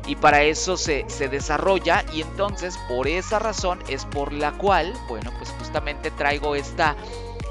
y 0.09 0.17
para 0.17 0.43
eso 0.43 0.77
se, 0.77 1.05
se, 1.09 1.29
desarrolla 1.29 2.05
y 2.13 2.23
entonces 2.23 2.77
por 2.89 3.07
esa 3.07 3.39
razón 3.39 3.83
es 3.89 4.05
por 4.07 4.33
la 4.33 4.53
cual, 4.53 4.93
bueno, 5.09 5.33
pues 5.39 5.51
justamente 5.51 6.11
traigo 6.11 6.57
esta 6.57 6.97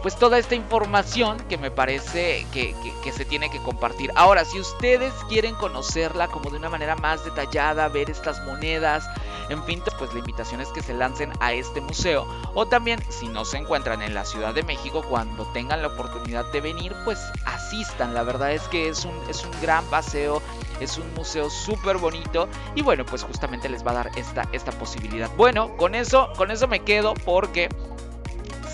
pues 0.05 0.17
toda 0.17 0.37
esta 0.37 0.53
información 0.53 1.37
que 1.49 1.57
me 1.57 1.71
parece 1.71 2.45
que, 2.53 2.75
se 3.11 3.25
tiene 3.25 3.49
que 3.49 3.57
compartir. 3.57 4.11
Ahora, 4.13 4.45
si 4.45 4.59
ustedes 4.59 5.11
quieren 5.29 5.55
conocerla 5.55 6.27
como 6.27 6.51
de 6.51 6.57
una 6.57 6.69
manera 6.69 6.95
más 6.95 7.25
detallada, 7.25 7.87
ver 7.87 8.11
estas 8.11 8.39
monedas, 8.45 9.09
en 9.49 9.63
fin, 9.63 9.81
pues 9.97 10.13
la 10.13 10.19
invitación 10.19 10.61
es 10.61 10.67
que 10.67 10.83
se 10.83 10.93
lancen 10.93 11.33
a 11.39 11.53
este 11.53 11.81
museo. 11.81 12.27
O 12.53 12.67
también, 12.67 13.01
si 13.09 13.27
no 13.29 13.45
se 13.45 13.57
encuentran 13.57 14.03
en 14.03 14.13
la 14.13 14.25
Ciudad 14.25 14.53
de 14.53 14.61
México, 14.61 15.03
cuando 15.09 15.43
tengan 15.53 15.81
la 15.81 15.87
oportunidad 15.87 16.45
de 16.51 16.61
venir, 16.61 16.95
pues 17.03 17.19
asistan. 17.47 18.13
La 18.13 18.21
verdad 18.21 18.51
es 18.51 18.61
que 18.67 18.89
es 18.89 19.05
un, 19.05 19.19
es 19.27 19.43
un 19.43 19.59
gran 19.59 19.83
paseo, 19.85 20.39
es 20.79 20.99
un 20.99 21.11
museo 21.15 21.49
súper 21.49 21.97
bonito. 21.97 22.47
Y 22.75 22.83
bueno, 22.83 23.07
pues 23.07 23.23
justamente 23.23 23.69
les 23.69 23.83
va 23.83 23.89
a 23.89 23.95
dar 23.95 24.11
esta, 24.17 24.47
esta 24.51 24.71
posibilidad. 24.73 25.31
Bueno, 25.35 25.75
con 25.77 25.95
eso, 25.95 26.31
con 26.37 26.51
eso 26.51 26.67
me 26.67 26.81
quedo 26.81 27.15
porque 27.25 27.69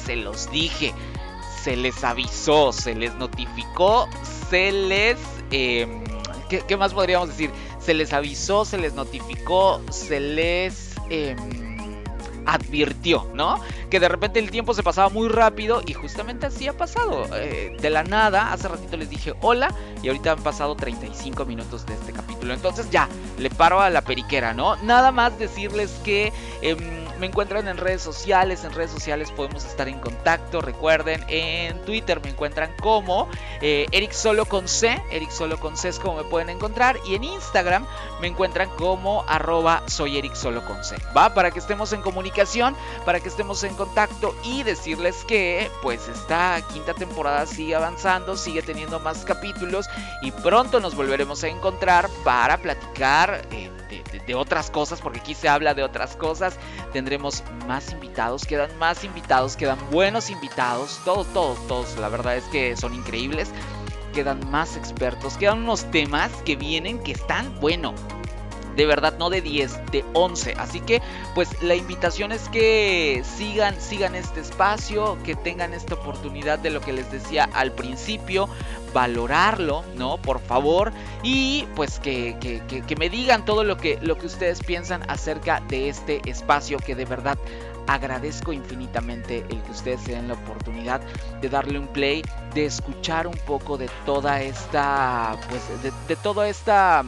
se 0.04 0.18
los 0.18 0.52
dije 0.52 0.94
se 1.64 1.76
les 1.76 2.04
avisó, 2.04 2.72
se 2.72 2.96
les 2.96 3.14
notificó, 3.16 4.08
se 4.50 4.72
les... 4.72 5.18
Em, 5.52 6.04
¿qué, 6.50 6.78
más 6.78 6.94
podríamos 6.94 7.30
decir? 7.30 7.52
Se 7.80 7.94
les 7.94 8.14
avisó, 8.14 8.66
se 8.66 8.78
les 8.78 8.94
notificó, 8.94 9.82
se 9.90 10.20
les... 10.20 10.96
Em, 11.10 11.62
advirtió, 12.46 13.28
¿no? 13.36 13.60
Que 13.92 14.00
de 14.00 14.10
repente 14.10 14.40
el 14.40 14.50
tiempo 14.50 14.74
se 14.74 14.82
pasaba 14.82 15.10
muy 15.10 15.28
rápido 15.28 15.82
y 15.86 15.94
justamente 15.94 16.48
así 16.48 16.68
ha 16.68 16.76
pasado. 16.76 17.26
Eh, 17.36 17.78
de 17.80 17.90
la 17.90 18.04
nada, 18.04 18.52
hace 18.52 18.68
ratito 18.68 18.98
les 18.98 19.10
dije 19.10 19.34
hola 19.42 19.74
y 20.02 20.08
ahorita 20.08 20.32
han 20.32 20.44
pasado 20.44 20.76
35 20.76 21.46
minutos 21.46 21.86
de 21.86 21.94
este 21.94 22.14
capítulo. 22.14 22.54
Entonces 22.54 22.90
ya, 22.90 23.08
le 23.38 23.50
paro 23.52 23.80
a 23.80 23.90
la 23.90 24.02
periquera, 24.02 24.54
¿no? 24.54 24.76
Nada 24.78 25.12
más 25.12 25.38
decirles 25.38 25.92
que... 26.04 26.34
Em, 26.62 27.01
me 27.22 27.28
encuentran 27.28 27.68
en 27.68 27.78
redes 27.78 28.02
sociales, 28.02 28.64
en 28.64 28.74
redes 28.74 28.90
sociales 28.90 29.32
podemos 29.32 29.64
estar 29.64 29.88
en 29.88 30.00
contacto. 30.00 30.60
Recuerden, 30.60 31.24
en 31.28 31.80
Twitter 31.86 32.20
me 32.20 32.32
encuentran 32.32 32.76
como 32.82 33.30
eh, 33.62 33.86
Eric 33.92 34.12
Solo 34.12 34.46
con 34.46 34.68
C, 34.68 35.00
Eric 35.12 35.30
Solo 35.30 35.60
con 35.60 35.78
C 35.78 35.90
es 35.90 36.00
como 36.00 36.18
me 36.18 36.24
pueden 36.24 36.50
encontrar. 36.50 36.98
Y 37.06 37.14
en 37.14 37.24
Instagram 37.24 37.86
me 38.22 38.28
encuentran 38.28 38.72
como 38.72 39.24
arroba 39.28 39.84
soy 39.86 40.18
Eric 40.18 40.34
Solo 40.34 40.64
C. 40.82 40.96
Va, 41.16 41.36
para 41.36 41.52
que 41.52 41.60
estemos 41.60 41.94
en 41.94 42.02
comunicación, 42.02 42.76
para 43.06 43.20
que 43.20 43.30
estemos 43.30 43.64
en 43.64 43.76
contacto 43.76 44.36
y 44.44 44.64
decirles 44.64 45.24
que 45.28 45.70
pues 45.84 46.08
esta 46.08 46.60
quinta 46.74 46.96
temporada 46.96 47.46
sigue 47.46 47.76
avanzando, 47.76 48.36
sigue 48.36 48.64
teniendo 48.64 49.00
más 49.00 49.26
capítulos 49.26 49.86
y 50.24 50.32
pronto 50.32 50.80
nos 50.80 50.96
volveremos 50.96 51.44
a 51.44 51.50
encontrar 51.50 52.10
para 52.24 52.58
platicar. 52.58 53.46
Eh, 53.52 53.70
de, 54.26 54.36
otras 54.36 54.72
cosas, 54.72 55.02
porque 55.02 55.20
aquí 55.20 55.34
se 55.34 55.50
habla 55.50 55.74
de 55.74 55.84
otras 55.84 56.16
cosas. 56.16 56.58
Tendremos 57.12 57.44
más 57.68 57.92
invitados, 57.92 58.46
quedan 58.46 58.74
más 58.80 59.04
invitados, 59.04 59.58
quedan 59.58 59.78
buenos 59.92 60.30
invitados, 60.30 60.98
todos, 61.04 61.28
todos, 61.34 61.68
todos, 61.68 61.98
la 61.98 62.08
verdad 62.08 62.38
es 62.38 62.46
que 62.46 62.78
son 62.78 62.94
increíbles. 62.96 63.52
Quedan 64.14 64.50
más 64.50 64.78
expertos, 64.78 65.36
quedan 65.36 65.64
unos 65.64 65.84
temas 65.92 66.32
que 66.46 66.56
vienen 66.56 67.04
que 67.04 67.12
están, 67.12 67.54
bueno, 67.60 67.94
de 68.76 68.86
verdad 68.86 69.18
no 69.18 69.30
de 69.30 69.42
10, 69.42 69.92
de 69.92 70.06
11. 70.14 70.56
Así 70.58 70.80
que 70.82 71.02
pues 71.36 71.62
la 71.62 71.76
invitación 71.76 72.32
es 72.32 72.50
que 72.50 73.24
sigan, 73.38 73.80
sigan 73.80 74.16
este 74.16 74.42
espacio, 74.42 75.18
que 75.24 75.36
tengan 75.36 75.74
esta 75.74 75.96
oportunidad 75.96 76.60
de 76.60 76.70
lo 76.70 76.82
que 76.82 76.94
les 76.94 77.12
decía 77.12 77.50
al 77.54 77.72
principio, 77.74 78.50
valorarlo, 78.94 79.84
¿no? 79.96 80.18
Por 80.18 80.40
favor. 80.40 80.92
Y 81.24 81.68
pues 81.76 82.00
que, 82.00 82.38
que, 82.40 82.96
me 82.96 83.10
digan 83.10 83.46
todo 83.46 83.64
lo 83.64 83.78
que, 83.78 83.98
lo 84.02 84.18
que 84.18 84.28
ustedes 84.28 84.62
piensan 84.62 85.10
acerca 85.10 85.62
de 85.68 85.90
este 85.90 86.22
espacio 86.30 86.78
que 86.78 86.96
de 86.96 87.06
verdad 87.06 87.38
agradezco 87.88 88.54
infinitamente 88.54 89.44
el 89.50 89.62
que 89.64 89.72
ustedes 89.72 90.02
se 90.02 90.12
den 90.12 90.28
la 90.28 90.36
oportunidad 90.36 91.02
de 91.42 91.50
darle 91.50 91.80
un 91.80 91.88
play, 91.88 92.22
de 92.54 92.66
escuchar 92.66 93.28
un 93.28 93.38
poco 93.46 93.78
de 93.78 93.90
toda 94.06 94.42
esta, 94.42 95.36
pues 95.50 95.62
de, 95.82 95.92
de 96.08 96.16
toda 96.16 96.48
esta 96.48 97.04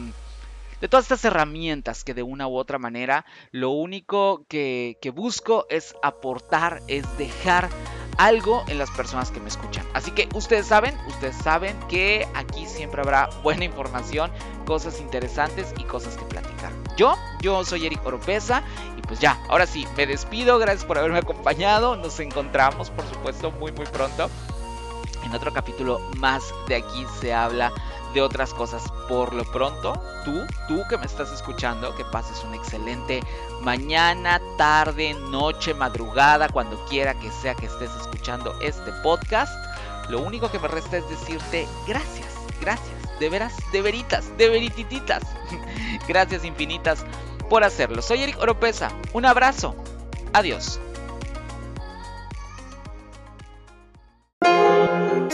de 0.80 0.88
todas 0.88 1.04
estas 1.04 1.24
herramientas 1.24 2.04
que 2.04 2.14
de 2.14 2.22
una 2.22 2.48
u 2.48 2.56
otra 2.56 2.78
manera 2.78 3.24
lo 3.50 3.70
único 3.70 4.44
que, 4.48 4.96
busco 5.14 5.66
es 5.70 5.94
aportar, 6.02 6.82
es 6.88 7.04
dejar 7.18 7.68
algo 8.18 8.64
en 8.68 8.78
las 8.78 8.90
personas 8.90 9.30
que 9.30 9.40
me 9.40 9.48
escuchan. 9.48 9.86
Así 9.92 10.10
que 10.10 10.28
ustedes 10.34 10.66
saben, 10.66 10.96
ustedes 11.08 11.36
saben 11.36 11.76
que 11.88 12.26
aquí 12.34 12.66
siempre 12.66 13.02
habrá 13.02 13.28
buena 13.42 13.64
información, 13.64 14.30
cosas 14.66 15.00
interesantes 15.00 15.72
y 15.78 15.84
cosas 15.84 16.16
que 16.16 16.24
platicar. 16.24 16.72
Yo, 16.96 17.16
yo 17.40 17.64
soy 17.64 17.86
Eric 17.86 18.04
Oropesa 18.06 18.62
y 18.96 19.02
pues 19.02 19.20
ya, 19.20 19.40
ahora 19.48 19.66
sí, 19.66 19.86
me 19.96 20.06
despido, 20.06 20.58
gracias 20.58 20.84
por 20.84 20.98
haberme 20.98 21.18
acompañado, 21.18 21.96
nos 21.96 22.20
encontramos 22.20 22.90
por 22.90 23.04
supuesto 23.06 23.50
muy 23.50 23.72
muy 23.72 23.86
pronto 23.86 24.30
en 25.24 25.34
otro 25.34 25.52
capítulo 25.52 26.00
más 26.18 26.42
de 26.68 26.76
aquí 26.76 27.06
se 27.20 27.32
habla 27.32 27.72
de 28.14 28.22
otras 28.22 28.54
cosas. 28.54 28.82
Por 29.08 29.34
lo 29.34 29.44
pronto, 29.44 30.00
tú, 30.24 30.46
tú 30.68 30.82
que 30.88 30.96
me 30.96 31.04
estás 31.04 31.32
escuchando, 31.32 31.94
que 31.96 32.04
pases 32.06 32.42
un 32.44 32.54
excelente 32.54 33.20
mañana, 33.62 34.40
tarde, 34.56 35.14
noche, 35.30 35.74
madrugada, 35.74 36.48
cuando 36.48 36.82
quiera 36.86 37.14
que 37.14 37.30
sea 37.30 37.54
que 37.54 37.66
estés 37.66 37.90
escuchando 38.00 38.58
este 38.60 38.92
podcast. 39.02 39.52
Lo 40.08 40.20
único 40.20 40.50
que 40.50 40.58
me 40.58 40.68
resta 40.68 40.98
es 40.98 41.08
decirte 41.08 41.66
gracias, 41.86 42.28
gracias, 42.60 43.18
de 43.18 43.28
veras, 43.28 43.54
de 43.72 43.82
veritas, 43.82 44.36
de 44.38 44.48
veritititas. 44.48 45.22
gracias 46.08 46.44
infinitas 46.44 47.04
por 47.48 47.64
hacerlo. 47.64 48.00
Soy 48.02 48.22
Eric 48.22 48.38
Oropesa. 48.40 48.90
Un 49.12 49.26
abrazo. 49.26 49.74
Adiós. 50.32 50.80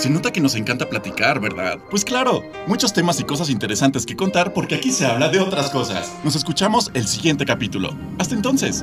Se 0.00 0.08
nota 0.08 0.32
que 0.32 0.40
nos 0.40 0.54
encanta 0.54 0.88
platicar, 0.88 1.40
¿verdad? 1.40 1.78
Pues 1.90 2.06
claro, 2.06 2.42
muchos 2.66 2.94
temas 2.94 3.20
y 3.20 3.24
cosas 3.24 3.50
interesantes 3.50 4.06
que 4.06 4.16
contar 4.16 4.54
porque 4.54 4.74
aquí 4.74 4.92
se 4.92 5.04
habla 5.04 5.28
de 5.28 5.40
otras 5.40 5.68
cosas. 5.68 6.10
Nos 6.24 6.36
escuchamos 6.36 6.90
el 6.94 7.06
siguiente 7.06 7.44
capítulo. 7.44 7.94
Hasta 8.18 8.34
entonces. 8.34 8.82